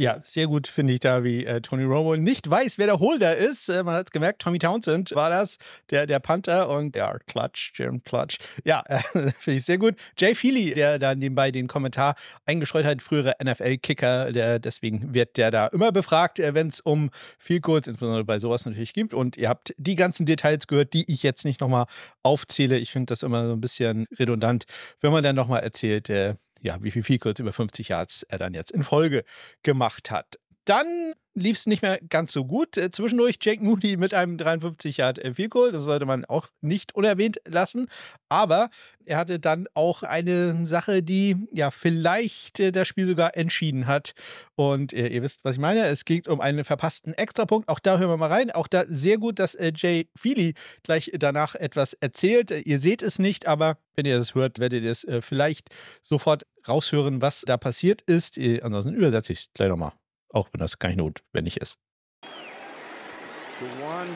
Ja, 0.00 0.18
sehr 0.24 0.46
gut 0.46 0.66
finde 0.66 0.94
ich 0.94 1.00
da, 1.00 1.24
wie 1.24 1.44
äh, 1.44 1.60
Tony 1.60 1.84
Romo 1.84 2.16
nicht 2.16 2.48
weiß, 2.48 2.78
wer 2.78 2.86
der 2.86 3.00
Holder 3.00 3.36
ist. 3.36 3.68
Äh, 3.68 3.84
man 3.84 3.96
hat 3.96 4.06
es 4.06 4.10
gemerkt, 4.12 4.40
Tommy 4.40 4.58
Townsend 4.58 5.14
war 5.14 5.28
das, 5.28 5.58
der, 5.90 6.06
der 6.06 6.20
Panther 6.20 6.70
und 6.70 6.96
ja, 6.96 7.18
Clutch, 7.26 7.72
Jim 7.74 8.02
Clutch. 8.02 8.38
Ja, 8.64 8.82
äh, 8.86 8.98
finde 9.38 9.58
ich 9.58 9.66
sehr 9.66 9.76
gut. 9.76 9.96
Jay 10.16 10.34
Feely, 10.34 10.72
der 10.72 10.98
da 10.98 11.14
nebenbei 11.14 11.50
den 11.50 11.68
Kommentar 11.68 12.14
eingestreut 12.46 12.86
hat, 12.86 13.02
frühere 13.02 13.34
NFL-Kicker, 13.44 14.32
deswegen 14.58 15.12
wird 15.12 15.36
der 15.36 15.50
da 15.50 15.66
immer 15.66 15.92
befragt, 15.92 16.38
äh, 16.38 16.54
wenn 16.54 16.68
es 16.68 16.80
um 16.80 17.10
viel 17.38 17.60
Codes, 17.60 17.86
insbesondere 17.86 18.24
bei 18.24 18.38
sowas 18.38 18.64
natürlich 18.64 18.94
gibt. 18.94 19.12
Und 19.12 19.36
ihr 19.36 19.50
habt 19.50 19.74
die 19.76 19.96
ganzen 19.96 20.24
Details 20.24 20.66
gehört, 20.66 20.94
die 20.94 21.04
ich 21.12 21.22
jetzt 21.22 21.44
nicht 21.44 21.60
nochmal 21.60 21.84
aufzähle. 22.22 22.78
Ich 22.78 22.90
finde 22.90 23.12
das 23.12 23.22
immer 23.22 23.44
so 23.44 23.52
ein 23.52 23.60
bisschen 23.60 24.06
redundant, 24.18 24.64
wenn 25.02 25.12
man 25.12 25.22
dann 25.22 25.36
nochmal 25.36 25.60
erzählt, 25.60 26.08
äh, 26.08 26.36
ja, 26.60 26.82
wie 26.82 26.90
viel 26.90 27.02
viel 27.02 27.18
kurz 27.18 27.38
über 27.40 27.52
50 27.52 27.88
Yards 27.88 28.22
er 28.24 28.38
dann 28.38 28.54
jetzt 28.54 28.70
in 28.70 28.82
Folge 28.82 29.24
gemacht 29.62 30.10
hat. 30.10 30.38
Dann 30.64 31.14
lief 31.34 31.56
es 31.56 31.66
nicht 31.66 31.82
mehr 31.82 31.98
ganz 32.08 32.32
so 32.32 32.44
gut. 32.44 32.76
Äh, 32.76 32.90
zwischendurch 32.90 33.38
Jake 33.40 33.62
Moody 33.62 33.96
mit 33.96 34.14
einem 34.14 34.36
53 34.36 34.98
Yard 34.98 35.18
äh, 35.18 35.34
Field 35.34 35.50
Goal. 35.50 35.72
Das 35.72 35.84
sollte 35.84 36.06
man 36.06 36.24
auch 36.24 36.48
nicht 36.60 36.94
unerwähnt 36.94 37.40
lassen. 37.46 37.88
Aber 38.28 38.70
er 39.04 39.18
hatte 39.18 39.38
dann 39.38 39.66
auch 39.74 40.02
eine 40.02 40.66
Sache, 40.66 41.02
die 41.02 41.36
ja 41.52 41.70
vielleicht 41.70 42.60
äh, 42.60 42.72
das 42.72 42.88
Spiel 42.88 43.06
sogar 43.06 43.36
entschieden 43.36 43.86
hat. 43.86 44.12
Und 44.56 44.92
äh, 44.92 45.08
ihr 45.08 45.22
wisst, 45.22 45.44
was 45.44 45.54
ich 45.54 45.60
meine. 45.60 45.86
Es 45.86 46.04
geht 46.04 46.28
um 46.28 46.40
einen 46.40 46.64
verpassten 46.64 47.14
Extrapunkt. 47.14 47.68
Auch 47.68 47.78
da 47.78 47.98
hören 47.98 48.10
wir 48.10 48.16
mal 48.16 48.28
rein. 48.28 48.50
Auch 48.50 48.66
da 48.66 48.84
sehr 48.88 49.18
gut, 49.18 49.38
dass 49.38 49.54
äh, 49.54 49.72
Jay 49.74 50.08
Feely 50.16 50.54
gleich 50.82 51.10
danach 51.14 51.54
etwas 51.54 51.94
erzählt. 51.94 52.50
Äh, 52.50 52.60
Ihr 52.60 52.78
seht 52.78 53.02
es 53.02 53.18
nicht, 53.18 53.46
aber 53.46 53.78
wenn 53.96 54.06
ihr 54.06 54.18
das 54.18 54.34
hört, 54.34 54.58
werdet 54.58 54.84
ihr 54.84 54.92
es 54.92 55.04
äh, 55.04 55.22
vielleicht 55.22 55.68
sofort 56.02 56.44
raushören, 56.68 57.22
was 57.22 57.42
da 57.42 57.56
passiert 57.56 58.02
ist. 58.02 58.38
Ansonsten 58.38 58.94
übersetze 58.94 59.32
ich 59.32 59.40
es 59.40 59.46
gleich 59.54 59.68
nochmal. 59.68 59.92
Auch 60.32 60.48
wenn 60.52 60.60
das 60.60 60.78
gar 60.78 60.92
notwendig 60.92 61.56
ist. 61.56 61.78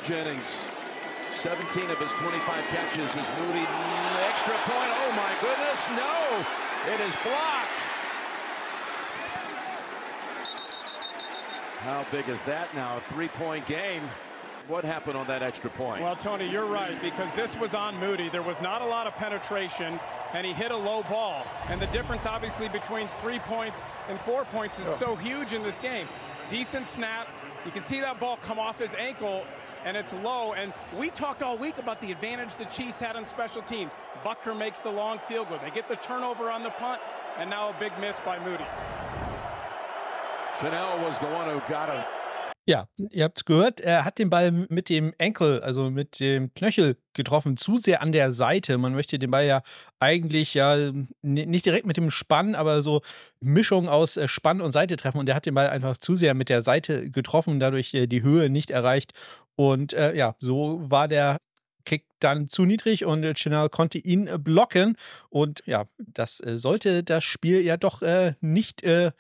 Jennings, 0.07 0.61
17 1.33 1.91
of 1.91 1.99
his 1.99 2.13
25 2.13 2.65
catches 2.69 3.17
is 3.17 3.29
Moody. 3.41 3.67
Extra 4.31 4.55
point. 4.65 4.91
Oh 5.05 5.13
my 5.13 5.33
goodness. 5.41 5.87
No. 5.91 6.45
It 6.93 7.01
is 7.01 7.17
blocked. 7.17 7.87
How 11.81 12.05
big 12.11 12.29
is 12.29 12.43
that 12.45 12.75
now? 12.75 12.97
A 12.97 13.01
three 13.13 13.29
point 13.29 13.67
game. 13.67 14.03
What 14.67 14.83
happened 14.83 15.19
on 15.19 15.27
that 15.27 15.43
extra 15.43 15.69
point? 15.69 16.03
Well, 16.03 16.17
Tony, 16.17 16.49
you're 16.49 16.65
right, 16.65 17.01
because 17.03 17.31
this 17.35 17.55
was 17.55 17.75
on 17.75 17.99
Moody. 17.99 18.31
There 18.31 18.43
was 18.43 18.63
not 18.63 18.81
a 18.81 18.87
lot 18.87 19.07
of 19.07 19.15
penetration, 19.15 20.01
and 20.33 20.47
he 20.47 20.55
hit 20.55 20.71
a 20.71 20.77
low 20.77 21.03
ball. 21.03 21.47
And 21.69 21.81
the 21.81 21.87
difference, 21.89 22.25
obviously, 22.25 22.69
between 22.69 23.09
three 23.21 23.41
points 23.41 23.85
and 24.09 24.19
four 24.21 24.47
points 24.47 24.79
is 24.79 24.87
so 24.87 25.17
huge 25.17 25.53
in 25.53 25.63
this 25.63 25.79
game. 25.79 26.09
Decent 26.49 26.87
snap. 26.87 27.29
You 27.67 27.73
can 27.73 27.83
see 27.83 28.01
that 28.01 28.19
ball 28.19 28.39
come 28.39 28.59
off 28.59 28.79
his 28.79 28.95
ankle, 28.95 29.45
and 29.85 29.99
it's 29.99 30.15
low. 30.15 30.55
And 30.55 30.73
we 30.97 31.11
talked 31.11 31.43
all 31.43 31.59
week 31.59 31.77
about 31.77 32.01
the 32.01 32.11
advantage 32.11 32.57
the 32.57 32.65
Chiefs 32.67 32.99
had 32.99 33.17
on 33.17 33.27
special 33.27 33.61
teams. 33.61 33.91
Bucker 34.25 34.55
makes 34.55 34.81
the 34.81 34.91
long 34.91 35.19
field 35.19 35.51
goal. 35.51 35.59
They 35.63 35.71
get 35.71 35.89
the 35.89 35.97
turnover 35.97 36.51
on 36.51 36.63
the 36.63 36.71
punt, 36.71 37.03
and 37.39 37.51
now 37.51 37.69
a 37.69 37.75
big 37.79 37.93
miss 38.01 38.19
by 38.25 38.39
Moody. 38.39 38.65
Chanel 40.59 41.05
was 41.05 41.19
the 41.19 41.27
one 41.27 41.51
who 41.51 41.61
got 41.69 41.91
a 41.91 42.07
Ja, 42.67 42.89
ihr 43.11 43.25
habt 43.25 43.45
gehört, 43.45 43.83
er 43.83 44.07
hat 44.07 44.19
den 44.19 44.31
Ball 44.31 44.51
mit 44.51 44.89
dem 44.89 45.13
Enkel, 45.19 45.61
also 45.61 45.91
mit 45.91 46.19
dem 46.19 46.53
Knöchel 46.55 46.97
getroffen, 47.13 47.59
zu 47.59 47.77
sehr 47.77 48.01
an 48.01 48.13
der 48.13 48.33
Seite. 48.33 48.79
Man 48.79 48.95
möchte 48.95 49.19
den 49.19 49.31
Ball 49.31 49.45
ja 49.45 49.61
eigentlich 50.01 50.55
ja 50.55 50.91
nicht 51.21 51.67
direkt 51.67 51.85
mit 51.85 51.99
dem 51.99 52.11
Spann, 52.11 52.55
aber 52.55 52.81
so 52.81 53.03
Mischung 53.41 53.87
aus 53.87 54.17
äh, 54.17 54.29
Spann 54.29 54.63
und 54.63 54.73
Seite 54.73 54.97
treffen. 54.97 55.19
Und 55.19 55.29
er 55.29 55.35
hat 55.35 55.45
den 55.45 55.55
Ball 55.55 55.69
einfach 55.69 55.99
zu 55.99 56.17
sehr 56.17 56.33
mit 56.33 56.49
der 56.49 56.63
Seite 56.63 57.11
getroffen, 57.11 57.61
dadurch 57.61 57.93
äh, 57.93 58.07
die 58.07 58.23
Höhe 58.23 58.49
nicht 58.49 58.71
erreicht. 58.71 59.13
Und 59.57 59.93
äh, 59.93 60.17
ja, 60.17 60.35
so 60.39 60.81
war 60.91 61.07
der 61.07 61.37
Kick 61.85 62.07
dann 62.19 62.49
zu 62.49 62.65
niedrig 62.65 63.05
und 63.05 63.39
Chanel 63.39 63.69
konnte 63.69 63.99
ihn 63.99 64.31
blocken. 64.43 64.97
Und 65.29 65.63
ja, 65.67 65.85
das 65.99 66.39
sollte 66.39 67.05
das 67.05 67.25
Spiel 67.25 67.61
ja 67.61 67.77
doch 67.77 68.01
äh, 68.01 68.35
nicht 68.41 68.83
äh, 68.85 69.13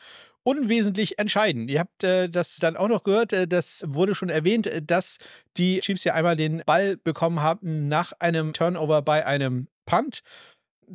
unwesentlich 0.44 1.18
entscheiden. 1.18 1.68
Ihr 1.68 1.80
habt 1.80 2.04
äh, 2.04 2.28
das 2.28 2.56
dann 2.56 2.76
auch 2.76 2.88
noch 2.88 3.02
gehört, 3.02 3.32
äh, 3.32 3.48
das 3.48 3.82
wurde 3.86 4.14
schon 4.14 4.28
erwähnt, 4.28 4.66
äh, 4.66 4.82
dass 4.82 5.18
die 5.56 5.80
Chiefs 5.80 6.04
ja 6.04 6.14
einmal 6.14 6.36
den 6.36 6.62
Ball 6.64 6.96
bekommen 6.96 7.40
haben 7.42 7.88
nach 7.88 8.12
einem 8.20 8.52
Turnover 8.52 9.02
bei 9.02 9.26
einem 9.26 9.68
Punt. 9.86 10.20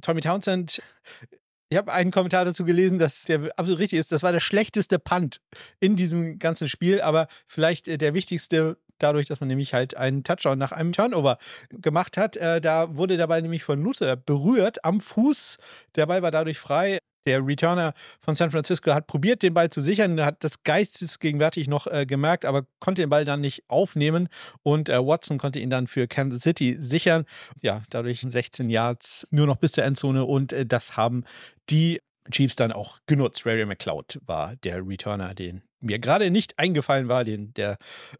Tommy 0.01 0.21
Townsend 0.21 0.81
ich 1.71 1.77
habe 1.77 1.93
einen 1.93 2.09
Kommentar 2.09 2.45
dazu 2.45 2.65
gelesen, 2.65 2.97
dass 2.97 3.25
der 3.25 3.51
absolut 3.55 3.79
richtig 3.79 3.99
ist. 3.99 4.11
Das 4.11 4.23
war 4.23 4.31
der 4.31 4.39
schlechteste 4.39 4.97
Punt 4.97 5.39
in 5.79 5.95
diesem 5.95 6.39
ganzen 6.39 6.67
Spiel, 6.67 6.99
aber 7.01 7.27
vielleicht 7.47 7.87
äh, 7.87 7.97
der 7.97 8.13
wichtigste 8.15 8.77
dadurch, 8.97 9.27
dass 9.27 9.39
man 9.39 9.47
nämlich 9.47 9.73
halt 9.73 9.95
einen 9.95 10.23
Touchdown 10.23 10.57
nach 10.57 10.71
einem 10.71 10.91
Turnover 10.91 11.37
gemacht 11.69 12.17
hat. 12.17 12.35
Äh, 12.35 12.59
da 12.59 12.95
wurde 12.95 13.17
Ball 13.27 13.41
nämlich 13.41 13.63
von 13.63 13.81
Luther 13.81 14.15
berührt 14.15 14.83
am 14.83 14.99
Fuß. 14.99 15.57
Der 15.95 16.07
Ball 16.07 16.21
war 16.21 16.31
dadurch 16.31 16.57
frei. 16.57 16.99
Der 17.25 17.45
Returner 17.45 17.93
von 18.21 18.35
San 18.35 18.51
Francisco 18.51 18.93
hat 18.93 19.07
probiert, 19.07 19.43
den 19.43 19.53
Ball 19.53 19.69
zu 19.69 19.81
sichern, 19.81 20.23
hat 20.23 20.43
das 20.43 20.63
geistesgegenwärtig 20.63 21.67
noch 21.67 21.87
äh, 21.87 22.05
gemerkt, 22.05 22.45
aber 22.45 22.65
konnte 22.79 23.01
den 23.01 23.09
Ball 23.09 23.25
dann 23.25 23.41
nicht 23.41 23.63
aufnehmen 23.67 24.29
und 24.63 24.89
äh, 24.89 25.05
Watson 25.05 25.37
konnte 25.37 25.59
ihn 25.59 25.69
dann 25.69 25.87
für 25.87 26.07
Kansas 26.07 26.41
City 26.41 26.77
sichern. 26.79 27.25
Ja, 27.61 27.83
dadurch 27.89 28.25
16 28.27 28.69
Yards 28.69 29.27
nur 29.31 29.47
noch 29.47 29.57
bis 29.57 29.73
zur 29.73 29.83
Endzone 29.83 30.25
und 30.25 30.53
äh, 30.53 30.65
das 30.65 30.97
haben 30.97 31.23
die 31.69 31.99
Chiefs 32.31 32.55
dann 32.55 32.71
auch 32.71 32.99
genutzt. 33.05 33.45
Ray 33.45 33.65
McLeod 33.65 34.19
war 34.25 34.55
der 34.57 34.85
Returner, 34.87 35.33
den 35.33 35.63
mir 35.81 35.99
gerade 35.99 36.29
nicht 36.29 36.59
eingefallen 36.59 37.07
war, 37.07 37.23
den 37.23 37.53
der 37.53 37.77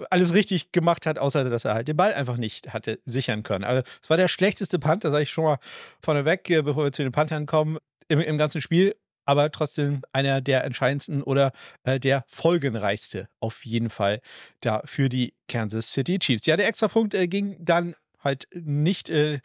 alles 0.09 0.33
richtig 0.33 0.71
gemacht 0.71 1.05
hat, 1.05 1.19
außer 1.19 1.49
dass 1.49 1.65
er 1.65 1.73
halt 1.73 1.87
den 1.87 1.97
Ball 1.97 2.13
einfach 2.13 2.37
nicht 2.37 2.73
hatte 2.73 2.99
sichern 3.05 3.43
können. 3.43 3.63
Also 3.63 3.83
es 4.01 4.09
war 4.09 4.17
der 4.17 4.27
schlechteste 4.27 4.79
Punt, 4.79 5.03
da 5.03 5.11
sage 5.11 5.23
ich 5.23 5.29
schon 5.29 5.43
mal 5.43 5.57
vorneweg, 6.01 6.49
äh, 6.49 6.61
bevor 6.61 6.85
wir 6.85 6.91
zu 6.91 7.03
den 7.03 7.11
Panthern 7.11 7.45
kommen 7.45 7.77
im, 8.09 8.19
im 8.19 8.37
ganzen 8.37 8.61
Spiel, 8.61 8.95
aber 9.25 9.51
trotzdem 9.51 10.01
einer 10.11 10.41
der 10.41 10.63
entscheidendsten 10.63 11.23
oder 11.23 11.51
äh, 11.83 11.99
der 11.99 12.25
folgenreichste 12.27 13.29
auf 13.39 13.65
jeden 13.65 13.89
Fall 13.89 14.19
da 14.61 14.81
für 14.85 15.07
die 15.07 15.33
Kansas 15.47 15.93
City 15.93 16.19
Chiefs. 16.19 16.45
Ja, 16.45 16.57
der 16.57 16.67
Extrapunkt 16.67 17.13
äh, 17.13 17.27
ging 17.27 17.55
dann 17.59 17.95
halt 18.23 18.47
nicht 18.53 19.09
äh, 19.09 19.39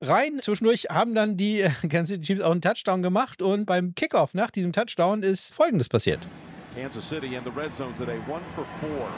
rein. 0.00 0.40
Zwischendurch 0.40 0.86
haben 0.90 1.14
dann 1.14 1.36
die 1.36 1.62
äh, 1.62 1.70
Kansas 1.88 2.08
City 2.08 2.22
Chiefs 2.22 2.42
auch 2.42 2.52
einen 2.52 2.62
Touchdown 2.62 3.02
gemacht 3.02 3.42
und 3.42 3.66
beim 3.66 3.94
Kickoff 3.94 4.34
nach 4.34 4.50
diesem 4.50 4.72
Touchdown 4.72 5.22
ist 5.22 5.52
Folgendes 5.52 5.88
passiert. 5.88 6.20
Kansas 6.74 7.08
City 7.08 7.34
in 7.34 7.44
the 7.44 7.50
red 7.50 7.72
zone 7.74 7.94
today, 7.96 8.18
one 8.28 8.42
for 8.54 8.64
four. 8.80 9.08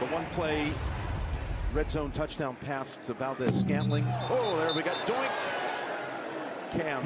The 0.00 0.14
one 0.14 0.24
play 0.34 0.70
red 1.74 1.90
zone 1.90 2.10
touchdown 2.12 2.56
pass 2.64 2.98
to 3.06 3.14
Valdez 3.14 3.60
Scantling. 3.60 4.06
Oh, 4.30 4.56
there 4.56 4.74
we 4.74 4.82
got 4.82 5.06
Doink. 5.06 5.30
Cam 6.70 7.02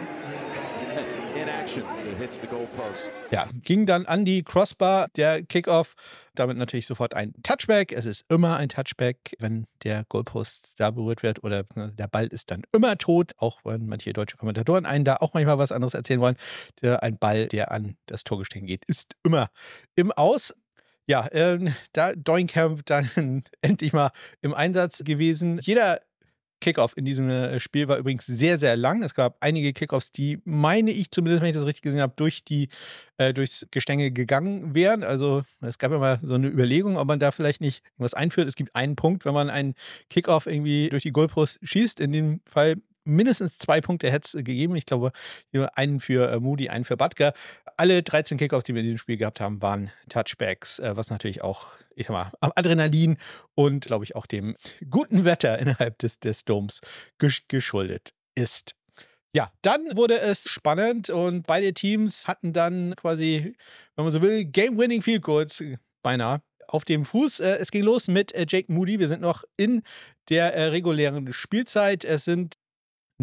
Ja, 3.31 3.49
ging 3.65 3.87
dann 3.87 4.07
an 4.07 4.25
die 4.25 4.43
Crossbar, 4.43 5.09
der 5.17 5.43
Kickoff. 5.43 5.95
Damit 6.35 6.57
natürlich 6.57 6.87
sofort 6.87 7.15
ein 7.15 7.33
Touchback. 7.43 7.93
Es 7.93 8.05
ist 8.05 8.25
immer 8.29 8.57
ein 8.57 8.69
Touchback, 8.69 9.35
wenn 9.39 9.67
der 9.83 10.05
Goalpost 10.09 10.75
da 10.79 10.91
berührt 10.91 11.23
wird 11.23 11.43
oder 11.43 11.65
der 11.65 12.09
Ball 12.09 12.27
ist 12.27 12.51
dann 12.51 12.63
immer 12.73 12.99
tot, 12.99 13.33
auch 13.39 13.61
wenn 13.65 13.87
manche 13.87 14.13
deutsche 14.13 14.37
Kommentatoren 14.37 14.85
einen 14.85 15.05
da 15.05 15.17
auch 15.17 15.35
manchmal 15.35 15.59
was 15.59 15.73
anderes 15.73 15.95
erzählen 15.95 16.21
wollen. 16.21 16.37
Der, 16.83 17.03
ein 17.03 17.19
Ball, 17.19 17.49
der 17.49 17.73
an 17.73 17.97
das 18.07 18.25
Torgestehen 18.25 18.67
geht, 18.67 18.85
ist 18.87 19.15
immer 19.23 19.49
im 19.97 20.13
Aus. 20.13 20.55
Ja, 21.07 21.27
äh, 21.29 21.59
da 21.93 22.15
Doinkamp 22.15 22.87
dann 22.87 23.45
endlich 23.63 23.93
mal 23.93 24.11
im 24.41 24.55
Einsatz 24.55 25.03
gewesen. 25.05 25.59
Jeder 25.63 26.01
Kickoff 26.63 26.97
in 26.97 27.05
diesem 27.05 27.29
äh, 27.29 27.61
Spiel 27.61 27.89
war 27.89 27.99
übrigens 27.99 28.25
sehr, 28.25 28.57
sehr 28.57 28.77
lang. 28.77 29.03
Es 29.03 29.15
gab 29.15 29.37
einige 29.41 29.73
Kickoffs, 29.73 30.13
die, 30.13 30.41
meine 30.45 30.93
ich 30.93 31.11
zumindest, 31.11 31.43
wenn 31.43 31.51
ich 31.51 31.57
das 31.57 31.67
richtig 31.67 31.83
gesehen 31.83 32.01
habe, 32.01 32.15
durch 32.17 32.45
die, 32.45 32.69
äh, 33.19 33.35
durchs 33.35 33.67
Gestänge 33.71 34.13
gegangen 34.13 34.75
wären. 34.75 35.03
Also 35.03 35.43
es 35.61 35.79
gab 35.79 35.93
immer 35.93 36.19
so 36.23 36.35
eine 36.35 36.47
Überlegung, 36.47 36.97
ob 36.97 37.09
man 37.09 37.19
da 37.19 37.33
vielleicht 37.33 37.61
nicht 37.61 37.83
irgendwas 37.95 38.15
einführt. 38.15 38.49
Es 38.49 38.57
gibt 38.57 38.75
einen 38.75 38.97
Punkt, 38.97 39.25
wenn 39.25 39.35
man 39.35 39.51
einen 39.51 39.75
Kickoff 40.09 40.47
irgendwie 40.47 40.89
durch 40.89 41.03
die 41.03 41.13
Goalpost 41.13 41.59
schießt. 41.63 42.01
In 42.01 42.13
dem 42.13 42.41
Fall 42.47 42.77
mindestens 43.05 43.59
zwei 43.59 43.81
Punkte 43.81 44.11
hätte 44.11 44.39
es 44.39 44.45
gegeben. 44.45 44.77
Ich 44.77 44.87
glaube, 44.87 45.13
einen 45.75 46.01
für 46.01 46.31
äh, 46.31 46.41
Moody, 46.41 46.69
einen 46.69 46.85
für 46.85 46.97
Butker. 46.97 47.33
Alle 47.77 48.03
13 48.03 48.39
Kickoffs, 48.39 48.65
die 48.65 48.75
wir 48.75 48.81
in 48.81 48.87
diesem 48.87 48.99
Spiel 48.99 49.17
gehabt 49.17 49.41
haben, 49.41 49.63
waren 49.63 49.91
Touchbacks, 50.09 50.79
äh, 50.79 50.97
was 50.97 51.11
natürlich 51.11 51.43
auch, 51.43 51.67
ich 51.95 52.07
sag 52.07 52.15
mal, 52.15 52.33
am 52.41 52.53
Adrenalin 52.55 53.17
und, 53.55 53.87
glaube 53.87 54.05
ich, 54.05 54.17
auch 54.17 54.27
dem 54.27 54.57
guten 54.91 55.25
Wetter 55.25 55.59
innerhalb 55.59 55.99
des, 55.99 56.21
des 56.21 56.45
Doms 56.45 56.81
geschuldet 57.49 58.13
ist. 58.35 58.75
Ja, 59.35 59.51
dann 59.63 59.97
wurde 59.97 60.19
es 60.19 60.45
spannend 60.49 61.09
und 61.09 61.47
beide 61.47 61.73
Teams 61.73 62.29
hatten 62.29 62.53
dann 62.53 62.95
quasi, 62.97 63.55
wenn 63.97 64.05
man 64.05 64.13
so 64.13 64.21
will, 64.21 64.45
Game-Winning 64.45 65.01
Field 65.01 65.23
Goals 65.23 65.65
beinahe 66.03 66.43
auf 66.69 66.85
dem 66.85 67.05
Fuß. 67.05 67.41
Äh, 67.41 67.57
es 67.57 67.71
ging 67.71 67.83
los 67.83 68.09
mit 68.09 68.33
Jake 68.51 68.73
Moody. 68.73 68.99
Wir 68.99 69.09
sind 69.09 69.23
noch 69.23 69.45
in 69.57 69.83
der 70.29 70.73
regulären 70.73 71.33
Spielzeit. 71.33 72.05
Es 72.05 72.25
sind 72.25 72.55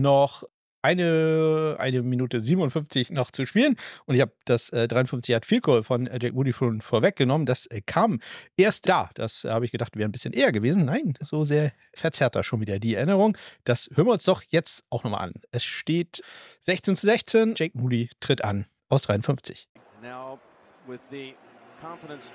noch 0.02 0.44
eine, 0.82 1.76
eine 1.80 2.02
Minute 2.02 2.42
57 2.42 3.12
noch 3.12 3.32
zu 3.32 3.46
spielen. 3.46 3.76
Und 4.06 4.16
ich 4.16 4.22
habe 4.22 4.32
das 4.46 4.70
äh, 4.70 4.88
53 4.88 5.32
Yard 5.32 5.46
Field 5.46 5.64
Goal 5.64 5.84
von 5.84 6.08
äh, 6.08 6.20
Jack 6.22 6.34
Moody 6.34 6.54
schon 6.54 6.82
vorweggenommen. 6.82 7.46
Das 7.46 7.66
äh, 7.68 7.82
kam 7.86 8.20
erst 8.56 8.88
da. 8.88 9.10
Das 9.14 9.44
äh, 9.44 9.50
habe 9.50 9.66
ich 9.66 9.72
gedacht, 9.72 9.96
wäre 9.98 10.08
ein 10.08 10.12
bisschen 10.12 10.34
eher 10.34 10.52
gewesen. 10.52 10.86
Nein, 10.86 11.14
so 11.22 11.46
sehr 11.46 11.74
verzerrt 11.94 12.36
da 12.36 12.44
schon 12.44 12.62
wieder 12.62 12.80
die 12.80 12.96
Erinnerung. 12.96 13.38
Das 13.66 13.90
hören 13.94 14.08
wir 14.08 14.14
uns 14.14 14.24
doch 14.24 14.44
jetzt 14.50 14.84
auch 14.90 15.04
nochmal 15.04 15.22
an. 15.22 15.34
Es 15.52 15.64
steht 15.64 16.22
16 16.62 16.96
zu 16.96 17.08
16. 17.08 17.56
Jake 17.58 17.78
Moody 17.78 18.10
tritt 18.20 18.44
an 18.44 18.66
aus 18.88 19.04
53. 19.04 19.68
Now 20.02 20.40
with 20.88 21.02
the 21.12 21.36
confidence 21.82 22.32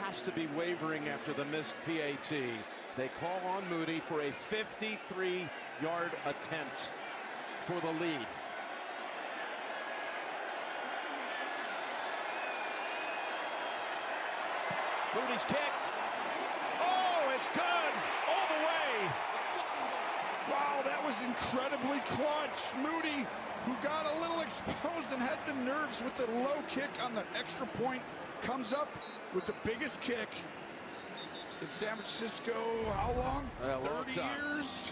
has 0.00 0.20
to 0.22 0.32
be 0.32 0.46
wavering 0.56 1.08
after 1.08 1.32
the 1.32 1.44
missed 1.46 1.74
PAT. 1.86 2.32
They 2.96 3.10
call 3.20 3.40
on 3.48 3.68
Moody 3.68 4.00
for 4.00 4.20
a 4.20 4.30
53 4.32 5.48
yard 5.82 6.10
attempt 6.26 6.90
for 7.66 7.80
the 7.80 7.92
lead. 7.92 8.26
Moody's 15.14 15.44
kick. 15.44 15.58
Oh, 16.80 17.32
it's 17.36 17.48
good 17.48 17.92
all 18.28 18.46
the 18.48 18.60
way. 18.64 19.12
Wow, 20.50 20.82
that 20.84 21.02
was 21.04 21.20
incredibly 21.22 22.00
clutch. 22.00 22.74
Moody, 22.76 23.26
who 23.66 23.74
got 23.82 24.06
a 24.06 24.20
little 24.20 24.40
exposed 24.46 25.12
and 25.12 25.20
had 25.20 25.38
the 25.46 25.52
nerves 25.64 26.02
with 26.02 26.16
the 26.16 26.26
low 26.40 26.62
kick 26.68 26.90
on 27.02 27.14
the 27.14 27.24
extra 27.38 27.66
point, 27.66 28.02
comes 28.42 28.72
up 28.72 28.88
with 29.34 29.46
the 29.46 29.54
biggest 29.64 30.00
kick 30.00 30.28
in 31.60 31.70
San 31.70 31.96
Francisco. 31.96 32.52
How 32.92 33.14
long? 33.16 33.50
Long 33.84 34.04
30 34.04 34.20
time. 34.20 34.30
years. 34.56 34.90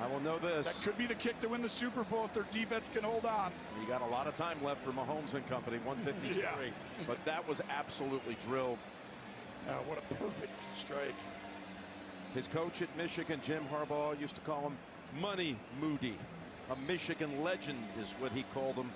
I 0.00 0.06
will 0.06 0.20
know 0.20 0.38
this. 0.38 0.66
That 0.66 0.84
could 0.84 0.96
be 0.96 1.06
the 1.06 1.14
kick 1.14 1.40
to 1.40 1.48
win 1.48 1.60
the 1.60 1.68
Super 1.68 2.04
Bowl 2.04 2.24
if 2.24 2.32
their 2.32 2.46
defense 2.50 2.88
can 2.92 3.02
hold 3.02 3.26
on. 3.26 3.52
You 3.80 3.86
got 3.86 4.00
a 4.00 4.06
lot 4.06 4.26
of 4.26 4.34
time 4.34 4.62
left 4.64 4.82
for 4.82 4.92
Mahomes 4.92 5.34
and 5.34 5.46
company, 5.46 5.78
153. 5.84 6.40
Yeah. 6.42 6.70
But 7.06 7.18
that 7.24 7.46
was 7.46 7.60
absolutely 7.70 8.36
drilled. 8.46 8.78
Uh, 9.68 9.72
what 9.86 9.98
a 9.98 10.14
perfect 10.14 10.58
strike. 10.76 11.14
His 12.34 12.46
coach 12.46 12.80
at 12.80 12.88
Michigan, 12.96 13.40
Jim 13.42 13.64
Harbaugh, 13.70 14.18
used 14.18 14.36
to 14.36 14.40
call 14.42 14.62
him 14.62 14.76
Money 15.20 15.58
Moody. 15.80 16.16
A 16.70 16.76
Michigan 16.76 17.42
legend 17.42 17.78
is 18.00 18.12
what 18.20 18.32
he 18.32 18.44
called 18.54 18.76
him. 18.76 18.90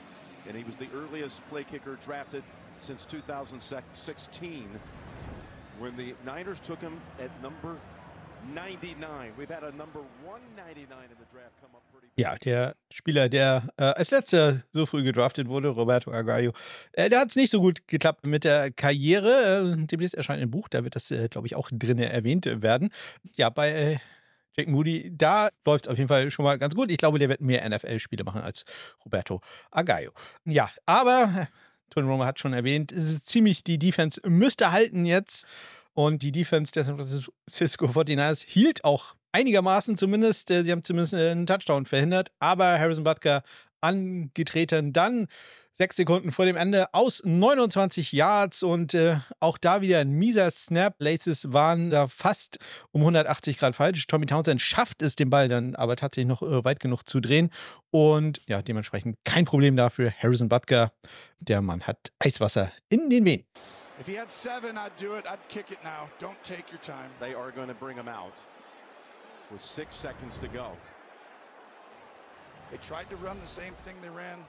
And 0.47 0.57
he 0.57 0.65
was 0.65 0.77
the 0.77 0.89
earliest 0.95 1.47
play 1.49 1.65
kicker 1.65 1.97
drafted 2.05 2.43
since 2.81 3.05
2016 3.07 4.69
when 5.79 5.97
the 5.97 6.15
Niners 6.25 6.61
took 6.61 6.81
him 6.81 7.01
at 7.19 7.31
number 7.43 7.79
Ja, 12.17 12.37
der 12.37 12.77
Spieler, 12.93 13.29
der 13.29 13.63
äh, 13.77 13.85
als 13.85 14.11
letzter 14.11 14.63
so 14.73 14.87
früh 14.87 15.03
gedraftet 15.03 15.49
wurde, 15.49 15.69
Roberto 15.69 16.13
Aguayo, 16.13 16.53
äh, 16.93 17.09
der 17.09 17.21
hat 17.21 17.31
es 17.31 17.37
nicht 17.37 17.51
so 17.51 17.61
gut 17.61 17.89
geklappt 17.89 18.27
mit 18.27 18.45
der 18.45 18.71
Karriere. 18.71 19.75
Äh, 19.77 19.87
demnächst 19.87 20.15
erscheint 20.15 20.43
ein 20.43 20.51
Buch, 20.51 20.69
da 20.69 20.85
wird 20.85 20.95
das, 20.95 21.11
äh, 21.11 21.29
glaube 21.29 21.47
ich, 21.47 21.57
auch 21.57 21.71
drin 21.73 21.99
erwähnt 21.99 22.47
werden. 22.63 22.91
Ja, 23.37 23.51
bei 23.51 24.01
Jake 24.57 24.71
Moody, 24.71 25.11
da 25.17 25.51
läuft 25.65 25.87
es 25.87 25.93
auf 25.93 25.99
jeden 25.99 26.09
Fall 26.09 26.31
schon 26.31 26.45
mal 26.45 26.59
ganz 26.59 26.75
gut. 26.75 26.91
Ich 26.91 26.99
glaube, 26.99 27.19
der 27.19 27.29
wird 27.29 27.41
mehr 27.41 27.69
NFL-Spiele 27.69 28.25
machen 28.25 28.43
als 28.43 28.65
Roberto 29.05 29.41
Aguayo. 29.71 30.13
Ja, 30.45 30.71
aber 30.87 31.49
Tony 31.91 32.09
Romo 32.09 32.25
hat 32.25 32.39
schon 32.39 32.53
erwähnt, 32.53 32.93
es 32.93 33.11
ist 33.11 33.29
ziemlich, 33.29 33.65
die 33.65 33.79
Defense 33.79 34.21
müsste 34.25 34.73
halten 34.73 35.07
jetzt. 35.07 35.47
Und 35.95 36.23
die 36.23 36.33
Defense 36.33 36.73
der 36.73 36.85
San 36.85 36.97
Francisco 36.97 37.87
49ers 37.87 38.45
hielt 38.45 38.85
auch 38.85 39.15
einigermaßen 39.31 39.97
zumindest. 39.97 40.51
Äh, 40.51 40.65
sie 40.65 40.73
haben 40.73 40.83
zumindest 40.83 41.15
einen 41.15 41.47
Touchdown 41.47 41.87
verhindert, 41.87 42.33
aber 42.41 42.79
Harrison 42.79 43.05
Butker 43.05 43.43
angetreten 43.81 44.93
dann 44.93 45.29
sechs 45.75 45.97
Sekunden 45.97 46.31
vor 46.31 46.47
dem 46.47 46.57
Ende 46.57 46.87
aus 46.93 47.21
29 47.25 48.13
Yards 48.13 48.63
und 48.63 48.95
äh, 48.95 49.17
auch 49.41 49.59
da 49.59 49.83
wieder 49.83 49.99
ein 49.99 50.13
mieser 50.13 50.51
Snap. 50.51 50.95
Laces 50.99 51.53
waren 51.53 51.91
da 51.91 52.07
fast 52.07 52.59
um 52.93 53.01
180 53.03 53.59
Grad 53.59 53.75
falsch. 53.75 54.07
Tommy 54.07 54.27
Townsend 54.27 54.61
schafft 54.61 55.03
es, 55.03 55.17
den 55.17 55.31
Ball 55.31 55.49
dann 55.49 55.75
aber 55.75 55.97
tatsächlich 55.97 56.29
noch 56.29 56.43
äh, 56.43 56.65
weit 56.65 56.81
genug 56.81 57.09
zu 57.09 57.21
drehen 57.21 57.51
und 57.91 58.41
ja, 58.47 58.63
dementsprechend 58.63 59.19
kein 59.25 59.45
Problem 59.45 59.77
dafür. 59.77 60.13
Harrison 60.13 60.49
Butker, 60.49 60.93
der 61.41 61.61
Mann 61.61 61.83
hat 61.83 62.13
Eiswasser 62.21 62.71
in 62.89 63.11
den 63.11 63.25
Wehen. 63.25 63.45
If 64.01 64.07
he 64.09 64.19
had 64.19 64.31
seven, 64.31 64.77
I'd 64.77 64.91
do 64.99 65.17
it. 65.17 65.25
I'd 65.27 65.39
kick 65.49 65.71
it 65.71 65.79
now. 65.85 66.09
Don't 66.21 66.41
take 66.43 66.65
your 66.73 66.81
time. 66.81 67.11
They 67.21 67.35
are 67.35 67.53
going 67.53 67.69
to 67.69 67.75
bring 67.75 67.97
him 67.97 68.09
out 68.09 68.35
with 69.53 69.61
six 69.61 69.95
seconds 69.95 70.39
to 70.41 70.49
go. 70.49 70.77
They 72.73 72.79
tried 72.79 73.09
to 73.11 73.17
run 73.17 73.39
the 73.41 73.47
same 73.47 73.75
thing 73.85 73.95
they 74.03 74.09
ran 74.09 74.45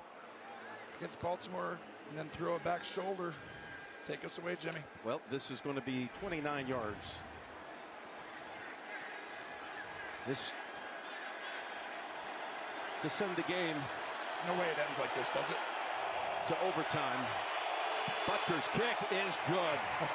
against 0.97 1.19
Baltimore 1.19 1.77
and 2.10 2.17
then 2.17 2.29
throw 2.29 2.55
a 2.55 2.60
back 2.60 2.84
shoulder. 2.84 3.34
Take 4.08 4.23
us 4.23 4.38
away, 4.38 4.55
Jimmy. 4.60 4.81
Well, 5.03 5.21
this 5.29 5.49
is 5.49 5.60
going 5.62 5.75
to 5.75 5.81
be 5.81 6.10
29 6.19 6.67
yards. 6.67 7.17
This 10.27 10.53
to 13.01 13.10
send 13.10 13.36
the 13.36 13.43
game. 13.43 13.75
No 14.47 14.53
way 14.53 14.65
it 14.65 14.77
ends 14.86 14.99
like 14.99 15.13
this, 15.15 15.29
does 15.29 15.49
it? 15.49 15.58
To 16.47 16.55
overtime. 16.67 17.25
Butker's 18.27 18.67
kick 18.73 18.97
is 19.25 19.38
good. 19.47 19.79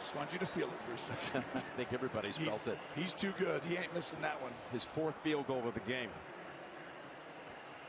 Just 0.00 0.16
want 0.16 0.32
you 0.32 0.38
to 0.38 0.46
feel 0.46 0.66
it 0.66 0.82
for 0.82 0.92
a 0.92 0.98
second. 0.98 1.44
I 1.54 1.62
think 1.76 1.92
everybody's 1.92 2.36
he's, 2.36 2.48
felt 2.48 2.66
it. 2.68 2.78
He's 2.94 3.14
too 3.14 3.32
good. 3.38 3.62
He 3.64 3.76
ain't 3.76 3.94
missing 3.94 4.20
that 4.20 4.40
one. 4.42 4.52
His 4.72 4.84
fourth 4.84 5.14
field 5.22 5.46
goal 5.46 5.62
of 5.66 5.74
the 5.74 5.80
game. 5.80 6.10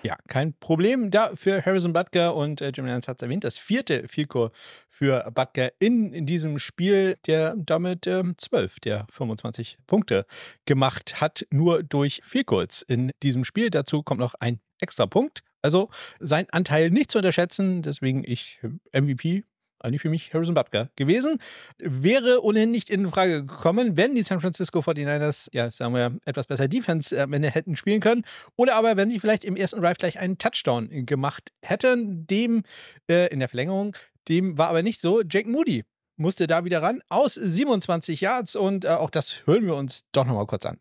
Ja, 0.06 0.18
kein 0.28 0.54
Problem 0.60 1.10
da 1.10 1.32
für 1.34 1.66
Harrison 1.66 1.92
Butker 1.92 2.36
und 2.36 2.62
äh, 2.62 2.72
Jim 2.72 2.86
Nance 2.86 3.08
hat 3.08 3.18
es 3.18 3.24
erwähnt, 3.24 3.44
das 3.44 3.58
vierte 3.58 4.08
Vielko 4.08 4.52
für 4.88 5.32
Butker 5.34 5.72
in, 5.80 6.14
in 6.14 6.28
diesem 6.28 6.60
Spiel, 6.60 7.18
der 7.26 7.56
damit 7.58 8.06
äh, 8.06 8.22
12 8.38 8.82
der 8.82 9.08
25 9.12 9.80
Punkte 9.88 10.28
gemacht 10.66 11.22
hat, 11.22 11.48
nur 11.50 11.82
durch 11.82 12.22
Vielkurs 12.24 12.84
in 12.84 13.14
diesem 13.24 13.44
Spiel. 13.46 13.72
Dazu 13.72 14.04
kommt 14.04 14.20
noch 14.20 14.36
ein 14.36 14.60
extra 14.80 15.08
Punkt. 15.08 15.42
Also 15.64 15.90
sein 16.20 16.46
Anteil 16.52 16.92
nicht 16.92 17.10
zu 17.10 17.18
unterschätzen, 17.18 17.82
deswegen 17.82 18.24
ich 18.24 18.60
MVP 18.94 19.44
eigentlich 19.86 20.02
für 20.02 20.10
mich 20.10 20.34
Harrison 20.34 20.56
Butker 20.56 20.90
gewesen. 20.96 21.38
Wäre 21.78 22.44
ohnehin 22.44 22.72
nicht 22.72 22.90
in 22.90 23.10
Frage 23.10 23.46
gekommen, 23.46 23.96
wenn 23.96 24.16
die 24.16 24.24
San 24.24 24.42
Francisco 24.42 24.80
49ers, 24.80 25.50
ja, 25.54 25.70
sagen 25.72 25.94
wir, 25.94 26.18
etwas 26.26 26.48
besser 26.48 26.68
Defense 26.68 27.22
am 27.22 27.32
Ende 27.34 27.50
hätten 27.50 27.76
spielen 27.76 28.02
können. 28.02 28.24
Oder 28.56 28.76
aber, 28.76 28.98
wenn 28.98 29.10
sie 29.10 29.20
vielleicht 29.20 29.44
im 29.44 29.56
ersten 29.56 29.82
Drive 29.82 29.98
gleich 29.98 30.20
einen 30.20 30.38
Touchdown 30.38 30.90
gemacht 31.06 31.52
hätten, 31.64 32.28
dem 32.28 32.64
äh, 33.10 33.28
in 33.28 33.40
der 33.40 33.50
Verlängerung, 33.50 33.96
dem 34.28 34.58
war 34.58 34.70
aber 34.70 34.84
nicht 34.84 35.00
so. 35.02 35.22
Jake 35.22 35.50
Moody 35.50 35.84
musste 36.18 36.48
da 36.48 36.66
wieder 36.66 36.82
ran 36.82 37.02
aus 37.10 37.34
27 37.36 38.22
Yards 38.22 38.56
und 38.56 38.86
äh, 38.86 38.90
auch 38.90 39.10
das 39.10 39.46
hören 39.46 39.66
wir 39.66 39.76
uns 39.76 40.04
doch 40.12 40.26
nochmal 40.26 40.46
kurz 40.48 40.66
an. 40.66 40.80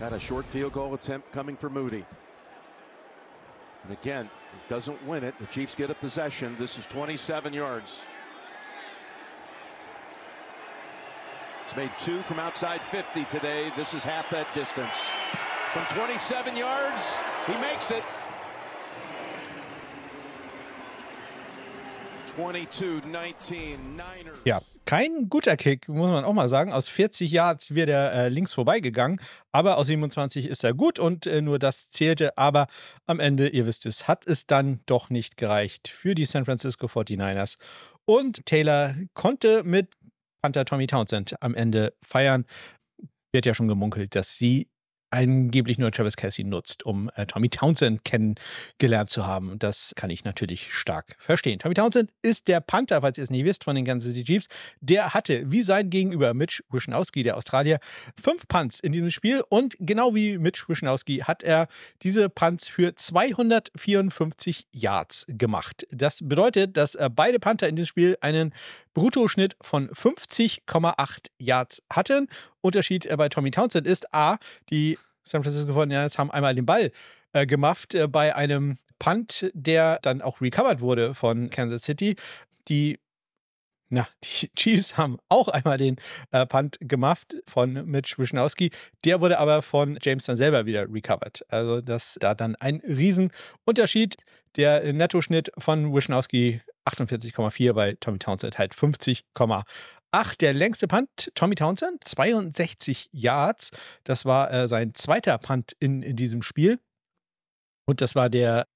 Got 0.00 0.12
a 0.12 0.20
short 0.20 0.46
field 0.52 0.72
goal 0.72 0.94
attempt 0.94 1.32
coming 1.32 1.56
for 1.56 1.68
Moody. 1.68 2.04
And 3.84 3.98
again, 3.98 4.30
doesn't 4.68 5.04
win 5.06 5.24
it. 5.24 5.38
The 5.38 5.46
Chiefs 5.46 5.74
get 5.74 5.90
a 5.90 5.94
possession. 5.94 6.56
This 6.58 6.78
is 6.78 6.86
27 6.86 7.52
yards. 7.52 8.02
It's 11.64 11.76
made 11.76 11.90
two 11.98 12.22
from 12.22 12.38
outside 12.40 12.80
50 12.80 13.24
today. 13.26 13.70
This 13.76 13.92
is 13.92 14.02
half 14.02 14.30
that 14.30 14.46
distance. 14.54 14.96
From 15.74 15.84
27 15.94 16.56
yards, 16.56 17.18
he 17.46 17.52
makes 17.58 17.90
it. 17.90 18.02
Ja, 24.44 24.62
kein 24.84 25.28
guter 25.28 25.56
Kick, 25.56 25.88
muss 25.88 26.08
man 26.08 26.24
auch 26.24 26.32
mal 26.32 26.48
sagen. 26.48 26.72
Aus 26.72 26.88
40 26.88 27.30
Yards 27.30 27.74
wird 27.74 27.88
er 27.88 28.12
äh, 28.12 28.28
links 28.28 28.54
vorbeigegangen, 28.54 29.20
aber 29.50 29.76
aus 29.76 29.88
27 29.88 30.46
ist 30.46 30.62
er 30.62 30.72
gut 30.72 31.00
und 31.00 31.26
äh, 31.26 31.42
nur 31.42 31.58
das 31.58 31.90
zählte. 31.90 32.38
Aber 32.38 32.68
am 33.06 33.18
Ende, 33.18 33.48
ihr 33.48 33.66
wisst 33.66 33.86
es, 33.86 34.06
hat 34.06 34.24
es 34.26 34.46
dann 34.46 34.80
doch 34.86 35.10
nicht 35.10 35.36
gereicht 35.36 35.88
für 35.88 36.14
die 36.14 36.26
San 36.26 36.44
Francisco 36.44 36.86
49ers. 36.86 37.56
Und 38.04 38.46
Taylor 38.46 38.94
konnte 39.14 39.64
mit 39.64 39.94
Panther 40.40 40.64
Tommy 40.64 40.86
Townsend 40.86 41.34
am 41.42 41.54
Ende 41.56 41.92
feiern. 42.02 42.44
Wird 43.32 43.46
ja 43.46 43.54
schon 43.54 43.68
gemunkelt, 43.68 44.14
dass 44.14 44.36
sie 44.36 44.68
angeblich 45.10 45.78
nur 45.78 45.90
Travis 45.90 46.16
Casey 46.16 46.44
nutzt, 46.44 46.84
um 46.84 47.10
äh, 47.16 47.26
Tommy 47.26 47.48
Townsend 47.48 48.04
kennengelernt 48.04 49.10
zu 49.10 49.26
haben. 49.26 49.58
Das 49.58 49.92
kann 49.96 50.10
ich 50.10 50.24
natürlich 50.24 50.72
stark 50.72 51.16
verstehen. 51.18 51.58
Tommy 51.58 51.74
Townsend 51.74 52.10
ist 52.22 52.48
der 52.48 52.60
Panther, 52.60 53.00
falls 53.00 53.18
ihr 53.18 53.24
es 53.24 53.30
nicht 53.30 53.44
wisst, 53.44 53.64
von 53.64 53.74
den 53.74 53.84
Kansas 53.84 54.12
City 54.12 54.24
Chiefs. 54.24 54.46
Der 54.80 55.14
hatte, 55.14 55.50
wie 55.50 55.62
sein 55.62 55.90
Gegenüber 55.90 56.34
Mitch 56.34 56.62
Wischnowski, 56.70 57.22
der 57.22 57.36
Australier, 57.36 57.78
fünf 58.20 58.48
Punts 58.48 58.80
in 58.80 58.92
diesem 58.92 59.10
Spiel 59.10 59.42
und 59.48 59.76
genau 59.80 60.14
wie 60.14 60.38
Mitch 60.38 60.68
Wischnowski 60.68 61.18
hat 61.18 61.42
er 61.42 61.68
diese 62.02 62.28
Punts 62.28 62.68
für 62.68 62.94
254 62.94 64.66
Yards 64.72 65.24
gemacht. 65.28 65.86
Das 65.90 66.20
bedeutet, 66.22 66.76
dass 66.76 66.94
äh, 66.94 67.08
beide 67.14 67.38
Panther 67.38 67.68
in 67.68 67.76
diesem 67.76 67.86
Spiel 67.86 68.18
einen 68.20 68.52
Bruttoschnitt 68.94 69.56
von 69.60 69.88
50,8 69.90 71.26
Yards 71.38 71.82
hatten. 71.92 72.28
Unterschied 72.60 73.06
äh, 73.06 73.16
bei 73.16 73.28
Tommy 73.28 73.50
Townsend 73.50 73.86
ist 73.86 74.12
A, 74.12 74.38
die 74.70 74.98
San 75.28 75.42
Francisco 75.42 75.72
49ers 75.72 76.18
haben 76.18 76.30
einmal 76.30 76.54
den 76.54 76.66
Ball 76.66 76.90
äh, 77.32 77.46
gemacht 77.46 77.94
äh, 77.94 78.08
bei 78.08 78.34
einem 78.34 78.78
Punt, 78.98 79.50
der 79.54 79.98
dann 80.02 80.22
auch 80.22 80.40
recovered 80.40 80.80
wurde 80.80 81.14
von 81.14 81.50
Kansas 81.50 81.82
City. 81.82 82.16
Die 82.68 82.98
na, 83.90 84.06
die 84.24 84.50
Chiefs 84.54 84.96
haben 84.96 85.18
auch 85.28 85.48
einmal 85.48 85.78
den 85.78 85.96
äh, 86.30 86.46
Punt 86.46 86.78
gemacht 86.80 87.36
von 87.46 87.72
Mitch 87.86 88.18
Wischnowski. 88.18 88.70
Der 89.04 89.20
wurde 89.20 89.38
aber 89.38 89.62
von 89.62 89.98
James 90.02 90.24
dann 90.24 90.36
selber 90.36 90.66
wieder 90.66 90.86
recovered. 90.92 91.44
Also 91.48 91.80
das 91.80 92.16
da 92.20 92.34
dann 92.34 92.54
ein 92.56 92.82
Riesenunterschied. 92.86 94.16
Der 94.56 94.92
Nettoschnitt 94.92 95.52
von 95.58 95.94
Wischnowski 95.94 96.60
48,4 96.86 97.72
bei 97.74 97.96
Tommy 98.00 98.18
Townsend 98.18 98.58
halt 98.58 98.74
50,8. 98.74 99.62
Der 100.40 100.52
längste 100.52 100.88
Punt, 100.88 101.30
Tommy 101.34 101.54
Townsend, 101.54 102.04
62 102.04 103.08
Yards. 103.12 103.70
Das 104.04 104.24
war 104.24 104.52
äh, 104.52 104.68
sein 104.68 104.94
zweiter 104.94 105.38
Punt 105.38 105.76
in, 105.80 106.02
in 106.02 106.16
diesem 106.16 106.42
Spiel. 106.42 106.78
Und 107.86 108.00
das 108.00 108.14
war 108.14 108.28
der 108.28 108.66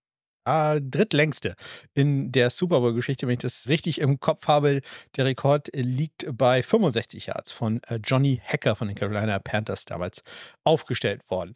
äh, 0.44 0.80
drittlängste 0.80 1.54
in 1.94 2.32
der 2.32 2.50
Super 2.50 2.80
Bowl-Geschichte, 2.80 3.26
wenn 3.26 3.34
ich 3.34 3.40
das 3.40 3.68
richtig 3.68 4.00
im 4.00 4.20
Kopf 4.20 4.48
habe. 4.48 4.80
Der 5.16 5.24
Rekord 5.24 5.68
liegt 5.72 6.26
bei 6.36 6.62
65 6.62 7.26
Yards 7.26 7.52
von 7.52 7.80
äh, 7.88 7.96
Johnny 7.96 8.40
Hacker 8.44 8.76
von 8.76 8.88
den 8.88 8.96
Carolina 8.96 9.38
Panthers 9.38 9.84
damals 9.84 10.22
aufgestellt 10.64 11.28
worden. 11.30 11.54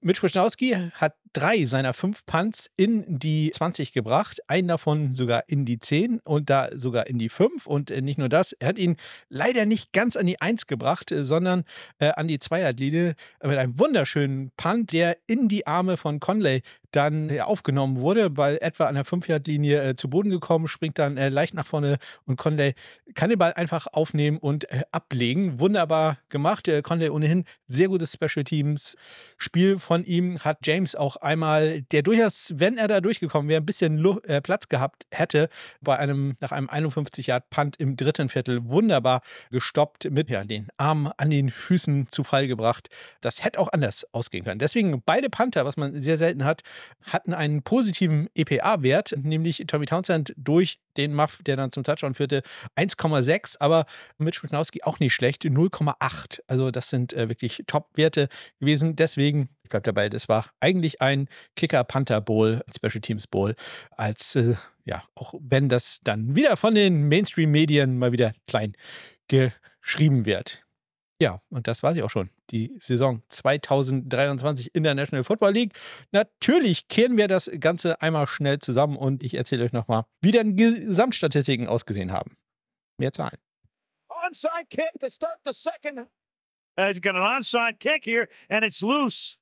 Mitch 0.00 0.22
Wischnowski 0.22 0.74
hat 0.94 1.14
drei 1.36 1.66
seiner 1.66 1.92
fünf 1.92 2.24
Punts 2.24 2.70
in 2.76 3.04
die 3.06 3.50
20 3.50 3.92
gebracht, 3.92 4.40
einen 4.48 4.68
davon 4.68 5.14
sogar 5.14 5.44
in 5.48 5.66
die 5.66 5.78
10 5.78 6.20
und 6.20 6.48
da 6.48 6.70
sogar 6.74 7.06
in 7.08 7.18
die 7.18 7.28
5. 7.28 7.66
Und 7.66 7.90
äh, 7.90 8.00
nicht 8.00 8.18
nur 8.18 8.30
das, 8.30 8.52
er 8.52 8.68
hat 8.68 8.78
ihn 8.78 8.96
leider 9.28 9.66
nicht 9.66 9.92
ganz 9.92 10.16
an 10.16 10.26
die 10.26 10.40
1 10.40 10.66
gebracht, 10.66 11.12
äh, 11.12 11.24
sondern 11.24 11.64
äh, 11.98 12.08
an 12.08 12.26
die 12.26 12.38
Zweierlinie 12.38 13.14
mit 13.42 13.58
einem 13.58 13.78
wunderschönen 13.78 14.50
Punt, 14.56 14.92
der 14.92 15.18
in 15.26 15.48
die 15.48 15.66
Arme 15.66 15.98
von 15.98 16.20
Conley 16.20 16.62
dann 16.90 17.28
äh, 17.28 17.40
aufgenommen 17.40 18.00
wurde, 18.00 18.34
weil 18.38 18.58
etwa 18.62 18.86
an 18.86 18.94
der 18.94 19.04
5-Yard-Linie 19.04 19.90
äh, 19.90 19.94
zu 19.94 20.08
Boden 20.08 20.30
gekommen, 20.30 20.68
springt 20.68 20.98
dann 20.98 21.16
leicht 21.16 21.52
nach 21.52 21.66
vorne 21.66 21.98
und 22.24 22.36
Conley 22.36 22.72
kann 23.14 23.28
den 23.28 23.38
Ball 23.38 23.52
einfach 23.52 23.86
aufnehmen 23.92 24.38
und 24.38 24.66
ablegen. 24.92 25.60
Wunderbar 25.60 26.18
gemacht. 26.28 26.70
Conley 26.82 27.10
ohnehin 27.10 27.44
sehr 27.66 27.88
gutes 27.88 28.12
Special 28.12 28.44
Teams 28.44 28.96
Spiel 29.38 29.78
von 29.78 30.04
ihm 30.04 30.38
hat 30.40 30.58
James 30.64 30.94
auch 30.94 31.16
einmal, 31.26 31.82
der 31.82 32.02
durchaus, 32.02 32.52
wenn 32.54 32.78
er 32.78 32.88
da 32.88 33.00
durchgekommen 33.00 33.48
wäre, 33.48 33.60
ein 33.60 33.66
bisschen 33.66 33.98
Lu 33.98 34.18
äh, 34.24 34.40
Platz 34.40 34.68
gehabt 34.68 35.04
hätte, 35.10 35.48
bei 35.80 35.98
einem, 35.98 36.36
nach 36.40 36.52
einem 36.52 36.68
51 36.70 37.26
Yard 37.26 37.50
Punt 37.50 37.76
im 37.76 37.96
dritten 37.96 38.28
Viertel 38.28 38.68
wunderbar 38.68 39.20
gestoppt, 39.50 40.10
mit 40.10 40.30
ja, 40.30 40.44
den 40.44 40.68
Arm 40.78 41.12
an 41.18 41.30
den 41.30 41.50
Füßen 41.50 42.08
zu 42.10 42.24
Fall 42.24 42.48
gebracht. 42.48 42.88
Das 43.20 43.44
hätte 43.44 43.58
auch 43.58 43.68
anders 43.72 44.06
ausgehen 44.12 44.44
können. 44.44 44.58
Deswegen 44.58 45.02
beide 45.04 45.28
Panther, 45.28 45.64
was 45.64 45.76
man 45.76 46.00
sehr 46.00 46.16
selten 46.18 46.44
hat, 46.44 46.62
hatten 47.02 47.34
einen 47.34 47.62
positiven 47.62 48.28
EPA-Wert, 48.34 49.14
nämlich 49.22 49.64
Tommy 49.66 49.86
Townsend 49.86 50.32
durch 50.36 50.78
den 50.96 51.14
Muff, 51.14 51.40
der 51.44 51.56
dann 51.56 51.72
zum 51.72 51.84
Touchdown 51.84 52.14
führte, 52.14 52.42
1,6, 52.76 53.56
aber 53.60 53.84
mit 54.18 54.34
Schmitnowski 54.34 54.82
auch 54.82 54.98
nicht 54.98 55.14
schlecht, 55.14 55.44
0,8. 55.44 56.40
Also 56.46 56.70
das 56.70 56.88
sind 56.88 57.12
äh, 57.12 57.28
wirklich 57.28 57.64
Top-Werte 57.66 58.28
gewesen. 58.60 58.96
Deswegen, 58.96 59.48
ich 59.66 59.70
bleibe 59.70 59.82
dabei, 59.82 60.08
das 60.08 60.28
war 60.28 60.48
eigentlich 60.60 61.02
ein 61.02 61.28
Kicker-Panther-Bowl, 61.56 62.62
Special 62.74 63.00
Teams 63.00 63.26
Bowl, 63.26 63.54
als, 63.90 64.36
äh, 64.36 64.54
ja, 64.84 65.02
auch 65.16 65.34
wenn 65.40 65.68
das 65.68 65.98
dann 66.04 66.36
wieder 66.36 66.56
von 66.56 66.74
den 66.74 67.08
Mainstream-Medien 67.08 67.98
mal 67.98 68.12
wieder 68.12 68.32
klein 68.46 68.74
geschrieben 69.28 70.24
wird. 70.24 70.62
Ja, 71.20 71.40
und 71.48 71.66
das 71.66 71.82
war 71.82 71.94
sie 71.94 72.02
auch 72.02 72.10
schon. 72.10 72.30
Die 72.50 72.76
Saison 72.78 73.22
2023 73.30 74.74
in 74.74 74.84
der 74.84 74.94
National 74.94 75.24
Football 75.24 75.52
League. 75.52 75.72
Natürlich 76.12 76.88
kehren 76.88 77.16
wir 77.16 77.26
das 77.26 77.50
Ganze 77.58 78.00
einmal 78.02 78.26
schnell 78.26 78.58
zusammen 78.58 78.96
und 78.96 79.22
ich 79.22 79.34
erzähle 79.34 79.64
euch 79.64 79.72
nochmal, 79.72 80.04
wie 80.20 80.30
dann 80.30 80.54
Gesamtstatistiken 80.56 81.66
ausgesehen 81.66 82.12
haben. 82.12 82.36
Mehr 82.98 83.12
Zahlen. 83.12 83.38
Onside 84.08 84.66
kick 84.68 84.92
to 85.00 85.08
start 85.08 85.38
the 85.44 85.52
second. 85.52 86.06
Uh, 86.78 86.88
he's 86.88 87.00
got 87.00 87.16
an 87.16 87.22
onside 87.22 87.78
kick 87.80 88.04
here, 88.04 88.28
and 88.50 88.64
it's 88.64 88.82
loose. 88.82 89.38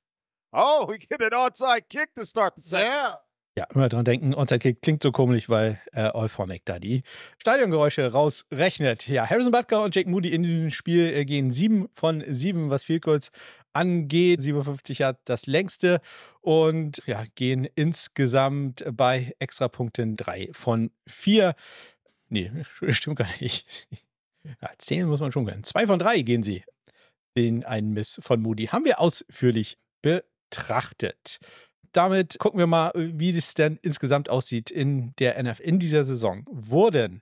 Oh, 0.57 0.87
we 0.87 0.99
get 0.99 1.21
an 1.21 1.33
onside 1.33 1.89
kick 1.89 2.13
to 2.15 2.25
start 2.25 2.55
the 2.55 2.61
second. 2.61 2.87
Yeah. 2.87 3.15
Ja, 3.57 3.67
immer 3.73 3.87
dran 3.87 4.03
denken, 4.03 4.33
Onside-Kick 4.33 4.81
klingt 4.81 5.01
so 5.01 5.13
komisch, 5.13 5.47
weil 5.47 5.79
äh, 5.93 6.13
Euphonic 6.13 6.65
da 6.65 6.77
die 6.77 7.03
Stadiongeräusche 7.37 8.11
rausrechnet. 8.11 9.07
Ja, 9.07 9.29
Harrison 9.29 9.53
Butker 9.53 9.81
und 9.81 9.95
Jake 9.95 10.09
Moody 10.09 10.33
in 10.33 10.43
dem 10.43 10.71
Spiel 10.71 11.05
äh, 11.13 11.23
gehen 11.23 11.51
sieben 11.51 11.87
von 11.93 12.21
sieben, 12.27 12.69
was 12.69 12.83
viel 12.83 12.99
kurz 12.99 13.31
angeht. 13.71 14.41
57 14.41 14.99
Jahre 14.99 15.17
das 15.23 15.45
längste 15.45 16.01
und 16.41 17.01
ja, 17.05 17.23
gehen 17.35 17.65
insgesamt 17.75 18.83
bei 18.91 19.33
Extrapunkten 19.39 20.17
drei 20.17 20.49
von 20.51 20.91
vier. 21.07 21.55
Nee, 22.27 22.51
stimmt 22.89 23.19
gar 23.19 23.29
nicht. 23.39 23.87
Ja, 24.43 24.69
zehn 24.77 25.07
muss 25.07 25.21
man 25.21 25.31
schon 25.31 25.45
können. 25.45 25.63
Zwei 25.63 25.87
von 25.87 25.99
drei 25.99 26.21
gehen 26.21 26.43
sie. 26.43 26.65
Den 27.37 27.63
einen 27.63 27.93
Miss 27.93 28.19
von 28.21 28.41
Moody 28.41 28.67
haben 28.67 28.83
wir 28.83 28.99
ausführlich 28.99 29.77
betrachtet 30.55 31.39
damit 31.95 32.39
gucken 32.39 32.59
wir 32.59 32.67
mal, 32.67 32.91
wie 32.95 33.35
es 33.37 33.53
denn 33.53 33.79
insgesamt 33.81 34.29
aussieht 34.29 34.69
in 34.69 35.13
der 35.17 35.41
NFL. 35.41 35.63
In 35.63 35.79
dieser 35.79 36.03
Saison 36.03 36.43
wurden 36.49 37.21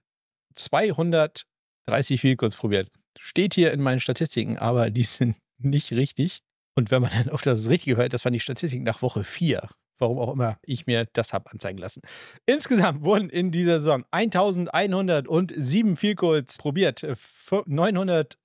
230 0.56 2.19
Field 2.19 2.39
probiert. 2.39 2.89
Steht 3.19 3.54
hier 3.54 3.72
in 3.72 3.82
meinen 3.82 4.00
Statistiken, 4.00 4.58
aber 4.58 4.89
die 4.89 5.04
sind 5.04 5.36
nicht 5.60 5.91
richtig. 5.91 6.41
Und 6.76 6.89
wenn 6.89 7.04
man 7.04 7.12
dann 7.12 7.30
auf 7.30 7.43
das 7.43 7.69
Richtige 7.69 7.98
hört, 7.98 8.13
das 8.13 8.26
waren 8.26 8.34
die 8.34 8.39
Statistiken 8.39 8.84
nach 8.84 9.04
Woche 9.04 9.24
4. 9.24 9.69
Warum 10.00 10.17
auch 10.17 10.34
immer 10.34 10.58
ich 10.63 10.88
mir 10.88 11.06
das 11.13 11.34
habe 11.34 11.52
anzeigen 11.52 11.78
lassen. 11.78 12.02
Insgesamt 12.48 13.04
wurden 13.04 13.30
in 13.30 13.52
dieser 13.52 13.80
Saison 13.80 14.04
1107 14.10 15.98
Field 15.98 16.17
Goals 16.17 16.58
probiert. 16.58 17.06
900 17.67 18.39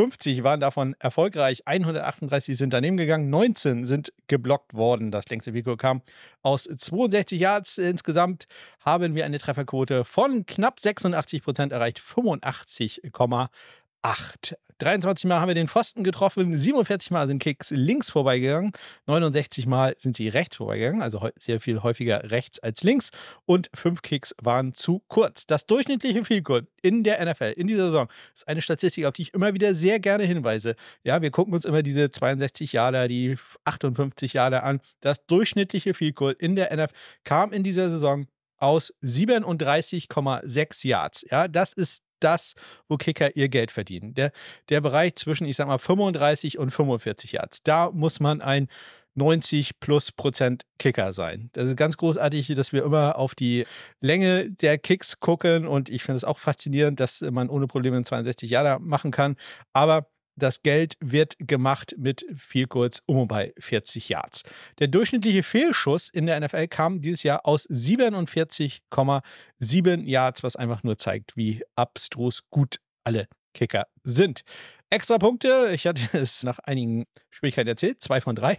50 0.00 0.42
waren 0.44 0.60
davon 0.60 0.96
erfolgreich, 0.98 1.64
138 1.66 2.56
sind 2.56 2.72
daneben 2.72 2.96
gegangen, 2.96 3.28
19 3.28 3.84
sind 3.84 4.14
geblockt 4.28 4.72
worden. 4.72 5.10
Das 5.10 5.28
längste 5.28 5.52
Video 5.52 5.76
kam 5.76 6.00
aus 6.40 6.64
62 6.64 7.38
Yards. 7.38 7.76
Insgesamt 7.76 8.46
haben 8.80 9.14
wir 9.14 9.26
eine 9.26 9.36
Trefferquote 9.36 10.06
von 10.06 10.46
knapp 10.46 10.80
86 10.80 11.42
Prozent 11.42 11.72
erreicht, 11.72 11.98
85,8. 11.98 14.54
23 14.80 15.26
Mal 15.26 15.40
haben 15.40 15.48
wir 15.48 15.54
den 15.54 15.68
Pfosten 15.68 16.04
getroffen, 16.04 16.58
47 16.58 17.10
Mal 17.10 17.28
sind 17.28 17.38
Kicks 17.38 17.70
links 17.70 18.10
vorbeigegangen, 18.10 18.72
69 19.06 19.66
Mal 19.66 19.94
sind 19.98 20.16
sie 20.16 20.28
rechts 20.28 20.56
vorbeigegangen, 20.56 21.02
also 21.02 21.28
sehr 21.38 21.60
viel 21.60 21.82
häufiger 21.82 22.30
rechts 22.30 22.58
als 22.60 22.82
links 22.82 23.10
und 23.44 23.70
fünf 23.74 24.00
Kicks 24.00 24.34
waren 24.42 24.72
zu 24.72 25.02
kurz. 25.08 25.46
Das 25.46 25.66
durchschnittliche 25.66 26.24
Field 26.24 26.48
in 26.80 27.04
der 27.04 27.24
NFL 27.24 27.52
in 27.56 27.66
dieser 27.66 27.86
Saison 27.86 28.08
ist 28.34 28.48
eine 28.48 28.62
Statistik, 28.62 29.04
auf 29.04 29.12
die 29.12 29.22
ich 29.22 29.34
immer 29.34 29.52
wieder 29.52 29.74
sehr 29.74 30.00
gerne 30.00 30.24
hinweise. 30.24 30.74
Ja, 31.04 31.20
wir 31.20 31.30
gucken 31.30 31.52
uns 31.52 31.66
immer 31.66 31.82
diese 31.82 32.10
62 32.10 32.72
Jahre, 32.72 33.06
die 33.06 33.36
58 33.64 34.32
Jahre 34.32 34.62
an. 34.62 34.80
Das 35.00 35.26
durchschnittliche 35.26 35.92
Field 35.92 36.18
in 36.38 36.56
der 36.56 36.74
NFL 36.74 36.94
kam 37.24 37.52
in 37.52 37.62
dieser 37.62 37.90
Saison 37.90 38.26
aus 38.56 38.94
37,6 39.02 40.86
Yards. 40.86 41.24
Ja, 41.30 41.48
das 41.48 41.72
ist 41.72 42.02
das, 42.20 42.54
wo 42.88 42.96
Kicker 42.96 43.36
ihr 43.36 43.48
Geld 43.48 43.70
verdienen. 43.70 44.14
Der, 44.14 44.32
der 44.68 44.80
Bereich 44.80 45.16
zwischen, 45.16 45.46
ich 45.46 45.56
sag 45.56 45.66
mal, 45.66 45.78
35 45.78 46.58
und 46.58 46.70
45 46.70 47.32
Yards. 47.32 47.62
Da 47.62 47.90
muss 47.90 48.20
man 48.20 48.40
ein 48.40 48.68
90 49.14 49.80
plus 49.80 50.12
Prozent 50.12 50.64
Kicker 50.78 51.12
sein. 51.12 51.50
Das 51.52 51.66
ist 51.66 51.76
ganz 51.76 51.96
großartig, 51.96 52.54
dass 52.54 52.72
wir 52.72 52.84
immer 52.84 53.16
auf 53.18 53.34
die 53.34 53.66
Länge 54.00 54.50
der 54.50 54.78
Kicks 54.78 55.20
gucken 55.20 55.66
und 55.66 55.88
ich 55.88 56.02
finde 56.02 56.18
es 56.18 56.24
auch 56.24 56.38
faszinierend, 56.38 57.00
dass 57.00 57.20
man 57.20 57.48
ohne 57.48 57.66
Probleme 57.66 58.02
62 58.02 58.50
Jahre 58.50 58.78
machen 58.80 59.10
kann. 59.10 59.36
Aber 59.72 60.06
das 60.36 60.62
Geld 60.62 60.96
wird 61.00 61.36
gemacht 61.38 61.94
mit 61.98 62.24
viel 62.34 62.66
kurz 62.66 63.02
um 63.06 63.18
und 63.18 63.28
bei 63.28 63.52
40 63.58 64.08
Yards. 64.08 64.42
Der 64.78 64.88
durchschnittliche 64.88 65.42
Fehlschuss 65.42 66.08
in 66.08 66.26
der 66.26 66.40
NFL 66.40 66.68
kam 66.68 67.00
dieses 67.00 67.22
Jahr 67.22 67.46
aus 67.46 67.68
47,7 67.68 70.04
Yards, 70.04 70.42
was 70.42 70.56
einfach 70.56 70.82
nur 70.82 70.98
zeigt, 70.98 71.36
wie 71.36 71.62
abstrus 71.76 72.42
gut 72.50 72.80
alle 73.04 73.26
Kicker 73.54 73.86
sind. 74.04 74.42
Extra 74.90 75.18
Punkte, 75.18 75.70
ich 75.72 75.86
hatte 75.86 76.02
es 76.18 76.42
nach 76.42 76.58
einigen 76.60 77.06
Schwierigkeiten 77.30 77.68
erzählt, 77.68 78.02
zwei 78.02 78.20
von 78.20 78.36
drei. 78.36 78.58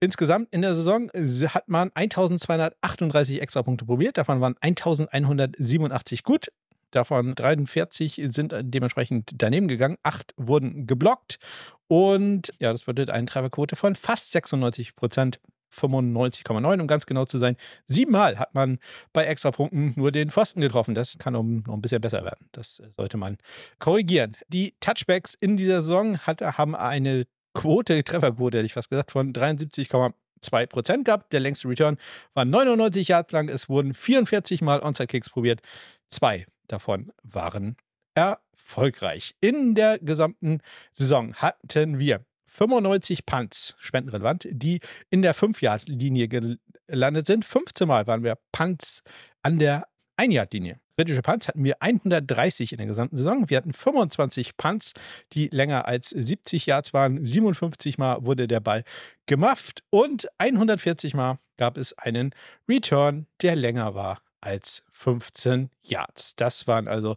Insgesamt 0.00 0.48
in 0.52 0.62
der 0.62 0.76
Saison 0.76 1.10
hat 1.48 1.68
man 1.68 1.90
1238 1.92 3.42
Extrapunkte 3.42 3.84
probiert, 3.84 4.16
davon 4.16 4.40
waren 4.40 4.54
1187 4.60 6.22
gut, 6.22 6.52
Davon 6.90 7.34
43 7.34 8.28
sind 8.30 8.54
dementsprechend 8.60 9.30
daneben 9.34 9.68
gegangen. 9.68 9.96
Acht 10.02 10.32
wurden 10.36 10.86
geblockt. 10.86 11.38
Und 11.86 12.52
ja, 12.60 12.72
das 12.72 12.84
bedeutet 12.84 13.10
eine 13.10 13.26
Trefferquote 13.26 13.76
von 13.76 13.94
fast 13.94 14.32
96 14.32 14.96
Prozent. 14.96 15.40
95,9, 15.70 16.80
um 16.80 16.86
ganz 16.86 17.06
genau 17.06 17.24
zu 17.24 17.38
sein. 17.38 17.56
Siebenmal 17.86 18.38
hat 18.38 18.54
man 18.54 18.78
bei 19.12 19.24
Extrapunkten 19.24 19.92
nur 19.96 20.12
den 20.12 20.30
Pfosten 20.30 20.60
getroffen. 20.60 20.94
Das 20.94 21.16
kann 21.18 21.34
noch 21.34 21.42
ein 21.42 21.82
bisschen 21.82 22.00
besser 22.00 22.24
werden. 22.24 22.48
Das 22.52 22.82
sollte 22.96 23.16
man 23.16 23.36
korrigieren. 23.78 24.36
Die 24.48 24.74
Touchbacks 24.80 25.34
in 25.34 25.56
dieser 25.56 25.82
Saison 25.82 26.18
hat, 26.18 26.40
haben 26.40 26.74
eine 26.74 27.26
Quote, 27.54 28.02
Trefferquote, 28.04 28.58
hätte 28.58 28.66
ich 28.66 28.74
fast 28.74 28.88
gesagt, 28.88 29.10
von 29.10 29.32
73,2 29.32 30.66
Prozent 30.66 31.04
gehabt. 31.04 31.32
Der 31.32 31.40
längste 31.40 31.68
Return 31.68 31.98
war 32.34 32.44
99 32.44 33.08
Yards 33.08 33.32
lang. 33.32 33.48
Es 33.48 33.68
wurden 33.68 33.94
44 33.94 34.62
Mal 34.62 34.80
Onside-Kicks 34.80 35.30
probiert. 35.30 35.60
Zwei 36.08 36.46
davon 36.68 37.12
waren 37.22 37.76
erfolgreich. 38.14 39.34
In 39.40 39.74
der 39.74 39.98
gesamten 39.98 40.60
Saison 40.92 41.34
hatten 41.34 41.98
wir 41.98 42.24
95 42.46 43.26
Punts, 43.26 43.76
spendenrelevant, 43.78 44.48
die 44.50 44.80
in 45.10 45.22
der 45.22 45.34
5-Yard-Linie 45.34 46.28
gelandet 46.28 47.26
sind. 47.26 47.44
15 47.44 47.86
Mal 47.86 48.06
waren 48.06 48.24
wir 48.24 48.38
Punts 48.52 49.02
an 49.42 49.58
der 49.58 49.86
1-Yard-Linie. 50.16 50.80
Kritische 50.96 51.22
Punts 51.22 51.46
hatten 51.46 51.62
wir 51.62 51.76
130 51.80 52.72
in 52.72 52.78
der 52.78 52.88
gesamten 52.88 53.16
Saison. 53.16 53.48
Wir 53.48 53.58
hatten 53.58 53.72
25 53.72 54.56
Punts, 54.56 54.94
die 55.32 55.46
länger 55.52 55.86
als 55.86 56.08
70 56.08 56.66
Yards 56.66 56.92
waren. 56.92 57.24
57 57.24 57.98
Mal 57.98 58.24
wurde 58.24 58.48
der 58.48 58.58
Ball 58.58 58.82
gemufft 59.26 59.84
und 59.90 60.26
140 60.38 61.14
Mal 61.14 61.38
gab 61.56 61.76
es 61.76 61.96
einen 61.98 62.34
Return, 62.68 63.26
der 63.42 63.54
länger 63.54 63.94
war 63.94 64.20
als 64.40 64.84
15 64.92 65.70
Yards. 65.82 66.34
Das 66.36 66.66
waren 66.66 66.88
also 66.88 67.16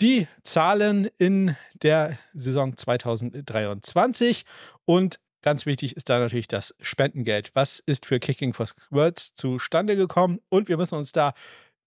die 0.00 0.26
Zahlen 0.42 1.08
in 1.18 1.56
der 1.82 2.18
Saison 2.34 2.76
2023. 2.76 4.44
Und 4.84 5.20
ganz 5.42 5.66
wichtig 5.66 5.96
ist 5.96 6.08
da 6.08 6.18
natürlich 6.18 6.48
das 6.48 6.74
Spendengeld. 6.80 7.50
Was 7.54 7.78
ist 7.78 8.06
für 8.06 8.18
Kicking 8.18 8.52
for 8.52 8.66
Words 8.90 9.34
zustande 9.34 9.96
gekommen? 9.96 10.38
Und 10.48 10.68
wir 10.68 10.76
müssen 10.76 10.96
uns 10.96 11.12
da 11.12 11.34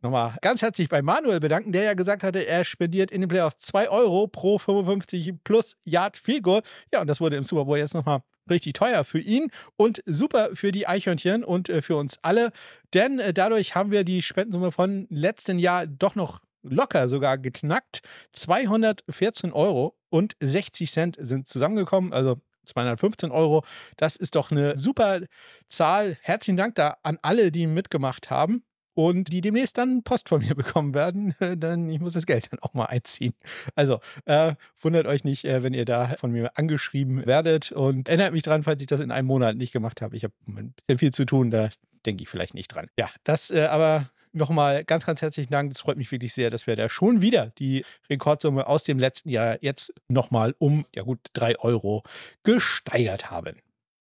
nochmal 0.02 0.36
ganz 0.42 0.62
herzlich 0.62 0.88
bei 0.88 1.02
Manuel 1.02 1.40
bedanken, 1.40 1.72
der 1.72 1.84
ja 1.84 1.94
gesagt 1.94 2.24
hatte, 2.24 2.46
er 2.48 2.64
spendiert 2.64 3.12
in 3.12 3.22
den 3.22 3.28
Playoffs 3.28 3.58
2 3.58 3.90
Euro 3.90 4.28
pro 4.28 4.58
55 4.60 5.34
plus 5.44 5.76
Yard 5.84 6.22
Goal. 6.42 6.62
Ja, 6.94 7.02
und 7.02 7.08
das 7.08 7.20
wurde 7.20 7.36
im 7.36 7.44
Super 7.44 7.66
Bowl 7.66 7.78
jetzt 7.78 7.96
nochmal 7.96 8.22
richtig 8.50 8.74
teuer 8.74 9.04
für 9.04 9.20
ihn 9.20 9.52
und 9.76 10.02
super 10.06 10.50
für 10.54 10.72
die 10.72 10.88
Eichhörnchen 10.88 11.44
und 11.44 11.70
äh, 11.70 11.82
für 11.82 11.96
uns 11.96 12.20
alle, 12.22 12.52
denn 12.94 13.20
äh, 13.20 13.34
dadurch 13.34 13.76
haben 13.76 13.92
wir 13.92 14.04
die 14.04 14.22
Spendensumme 14.22 14.72
von 14.72 15.08
letzten 15.10 15.60
Jahr 15.60 15.88
doch 15.88 16.16
noch 16.16 16.42
locker 16.64 17.08
sogar 17.08 17.38
geknackt. 17.38 18.02
214 18.32 19.52
Euro 19.54 19.96
und 20.10 20.36
60 20.40 20.92
Cent 20.92 21.18
sind 21.20 21.48
zusammengekommen, 21.48 22.14
also 22.14 22.42
215 22.66 23.32
Euro. 23.32 23.64
Das 23.98 24.16
ist 24.16 24.36
doch 24.36 24.52
eine 24.52 24.78
super 24.78 25.22
Zahl. 25.68 26.18
Herzlichen 26.22 26.58
Dank 26.58 26.76
da 26.76 26.98
an 27.04 27.20
alle, 27.22 27.52
die 27.52 27.68
mitgemacht 27.68 28.30
haben 28.30 28.64
und 28.96 29.32
die 29.32 29.42
demnächst 29.42 29.78
dann 29.78 30.04
Post 30.04 30.30
von 30.30 30.42
mir 30.42 30.56
bekommen 30.56 30.96
werden, 30.96 31.36
denn 31.40 31.90
ich 31.90 32.00
muss 32.00 32.14
das 32.14 32.26
Geld 32.26 32.52
dann 32.52 32.60
auch 32.62 32.74
mal 32.74 32.86
einziehen. 32.86 33.34
Also 33.76 34.00
äh, 34.26 34.56
wundert 34.82 35.06
euch 35.06 35.24
nicht, 35.24 35.46
äh, 35.46 35.62
wenn 35.62 35.74
ihr 35.74 35.86
da 35.86 36.16
von 36.18 36.32
mir 36.32 36.58
angeschrieben 36.58 37.26
werdet 37.26 37.72
und 37.72 38.10
erinnert 38.10 38.34
mich 38.34 38.44
dran, 38.44 38.64
falls 38.64 38.82
ich 38.82 38.88
das 38.88 39.02
in 39.02 39.12
einem 39.12 39.28
Monat 39.28 39.56
nicht 39.58 39.72
gemacht 39.72 40.02
habe. 40.02 40.16
Ich 40.16 40.24
habe 40.24 40.34
ein 40.48 40.74
bisschen 40.88 40.98
viel 40.98 41.12
zu 41.12 41.26
tun, 41.26 41.52
da 41.52 41.70
denke 42.06 42.24
ich 42.24 42.30
vielleicht 42.30 42.54
nicht 42.54 42.70
dran. 42.70 42.88
Ja, 42.98 43.10
das 43.24 43.52
äh, 43.52 43.66
aber 43.66 44.10
nochmal 44.32 44.84
ganz, 44.84 45.06
ganz 45.06 45.22
herzlichen 45.22 45.52
Dank. 45.52 45.72
Es 45.72 45.82
freut 45.82 45.98
mich 45.98 46.12
wirklich 46.12 46.34
sehr, 46.34 46.50
dass 46.50 46.68
wir 46.68 46.76
da 46.76 46.90
schon 46.90 47.22
wieder 47.22 47.52
die 47.58 47.86
Rekordsumme 48.10 48.68
aus 48.68 48.84
dem 48.84 49.00
letzten 49.00 49.30
Jahr 49.30 49.58
jetzt 49.62 49.94
nochmal 50.08 50.56
um, 50.58 50.86
ja 50.94 51.04
gut, 51.04 51.20
drei 51.34 51.58
Euro 51.60 52.04
gesteigert 52.44 53.32
haben. 53.32 53.58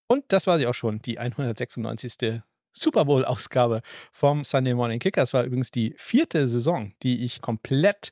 Und 0.06 0.24
das 0.28 0.46
war 0.46 0.58
sie 0.58 0.66
auch 0.66 0.74
schon, 0.74 1.00
die 1.00 1.18
196. 1.18 2.42
Super 2.74 3.04
Bowl-Ausgabe 3.04 3.80
vom 4.12 4.44
Sunday 4.44 4.74
Morning 4.74 4.98
Kicker. 4.98 5.22
Das 5.22 5.32
war 5.32 5.44
übrigens 5.44 5.70
die 5.70 5.94
vierte 5.96 6.48
Saison, 6.48 6.92
die 7.02 7.24
ich 7.24 7.40
komplett 7.40 8.10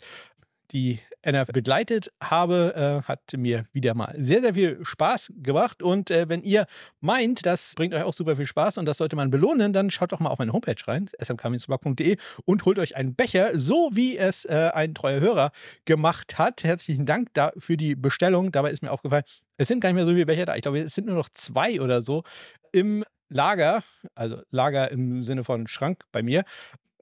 die 0.73 1.01
NFL 1.25 1.53
begleitet 1.53 2.11
habe, 2.23 2.75
äh, 2.75 3.07
hat 3.07 3.21
mir 3.37 3.67
wieder 3.73 3.95
mal 3.95 4.15
sehr, 4.19 4.41
sehr 4.41 4.55
viel 4.55 4.79
Spaß 4.83 5.33
gemacht. 5.37 5.83
Und 5.83 6.11
äh, 6.11 6.29
wenn 6.29 6.43
ihr 6.43 6.67
meint, 7.01 7.47
das 7.47 7.75
bringt 7.77 7.95
euch 7.95 8.03
auch 8.03 8.15
super 8.15 8.37
viel 8.37 8.47
Spaß 8.47 8.79
und 8.79 8.87
das 8.87 8.99
sollte 8.99 9.15
man 9.15 9.31
belohnen, 9.31 9.73
dann 9.73 9.91
schaut 9.91 10.13
doch 10.13 10.21
mal 10.21 10.31
auf 10.31 10.39
meine 10.39 10.53
Homepage 10.53 10.75
rein, 10.87 11.09
smkminsblog.de 11.23 12.17
und 12.45 12.65
holt 12.65 12.79
euch 12.79 12.97
einen 12.97 13.15
Becher, 13.15 13.51
so 13.59 13.91
wie 13.93 14.17
es 14.17 14.45
äh, 14.47 14.71
ein 14.75 14.95
treuer 14.95 15.21
Hörer 15.21 15.53
gemacht 15.85 16.39
hat. 16.39 16.65
Herzlichen 16.65 17.07
Dank 17.07 17.29
da 17.35 17.53
für 17.57 17.77
die 17.77 17.95
Bestellung. 17.95 18.51
Dabei 18.51 18.71
ist 18.71 18.83
mir 18.83 18.91
aufgefallen, 18.91 19.25
es 19.59 19.69
sind 19.69 19.81
gar 19.81 19.91
nicht 19.91 19.97
mehr 19.97 20.07
so 20.07 20.13
viele 20.13 20.27
Becher 20.27 20.47
da. 20.47 20.57
Ich 20.57 20.63
glaube, 20.63 20.81
es 20.81 20.95
sind 20.95 21.07
nur 21.07 21.17
noch 21.17 21.29
zwei 21.29 21.81
oder 21.81 22.03
so 22.03 22.25
im 22.73 23.05
Lager, 23.33 23.83
also 24.15 24.43
Lager 24.51 24.91
im 24.91 25.23
Sinne 25.23 25.45
von 25.45 25.67
Schrank 25.67 26.05
bei 26.13 26.23
mir. 26.23 26.45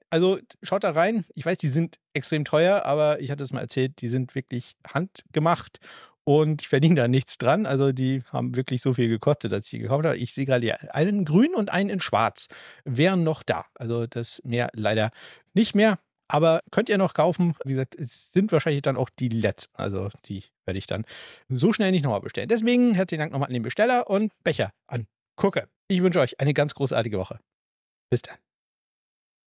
Also 0.09 0.39
schaut 0.61 0.83
da 0.83 0.91
rein. 0.91 1.25
Ich 1.35 1.45
weiß, 1.45 1.57
die 1.57 1.69
sind 1.69 1.97
extrem 2.13 2.43
teuer, 2.43 2.85
aber 2.85 3.21
ich 3.21 3.31
hatte 3.31 3.43
es 3.43 3.53
mal 3.53 3.61
erzählt, 3.61 4.01
die 4.01 4.09
sind 4.09 4.35
wirklich 4.35 4.75
handgemacht 4.85 5.79
und 6.23 6.61
ich 6.61 6.67
verdiene 6.67 6.95
da 6.95 7.07
nichts 7.07 7.37
dran. 7.37 7.65
Also 7.65 7.91
die 7.91 8.23
haben 8.31 8.55
wirklich 8.55 8.81
so 8.81 8.93
viel 8.93 9.07
gekostet, 9.07 9.51
dass 9.51 9.65
ich 9.65 9.71
die 9.71 9.79
gekauft 9.79 10.05
habe. 10.05 10.17
Ich 10.17 10.33
sehe 10.33 10.45
gerade 10.45 10.93
einen 10.93 11.19
in 11.19 11.25
grün 11.25 11.53
und 11.55 11.71
einen 11.71 11.89
in 11.89 11.99
schwarz 12.01 12.47
wären 12.83 13.23
noch 13.23 13.43
da. 13.43 13.65
Also 13.75 14.05
das 14.05 14.41
mehr 14.43 14.69
leider 14.73 15.11
nicht 15.53 15.75
mehr. 15.75 15.97
Aber 16.27 16.61
könnt 16.71 16.89
ihr 16.89 16.97
noch 16.97 17.13
kaufen. 17.13 17.55
Wie 17.65 17.73
gesagt, 17.73 17.95
es 17.95 18.31
sind 18.31 18.51
wahrscheinlich 18.51 18.81
dann 18.81 18.97
auch 18.97 19.09
die 19.09 19.29
letzten. 19.29 19.75
Also 19.75 20.09
die 20.25 20.43
werde 20.65 20.77
ich 20.77 20.87
dann 20.87 21.05
so 21.49 21.73
schnell 21.73 21.91
nicht 21.91 22.03
nochmal 22.03 22.21
bestellen. 22.21 22.47
Deswegen 22.47 22.93
herzlichen 22.93 23.19
Dank 23.19 23.31
nochmal 23.31 23.47
an 23.47 23.53
den 23.53 23.63
Besteller 23.63 24.09
und 24.09 24.31
Becher 24.43 24.71
an 24.87 25.07
Gucke. 25.35 25.69
Ich 25.87 26.01
wünsche 26.01 26.19
euch 26.19 26.39
eine 26.39 26.53
ganz 26.53 26.73
großartige 26.73 27.17
Woche. 27.17 27.39
Bis 28.09 28.21
dann. 28.21 28.37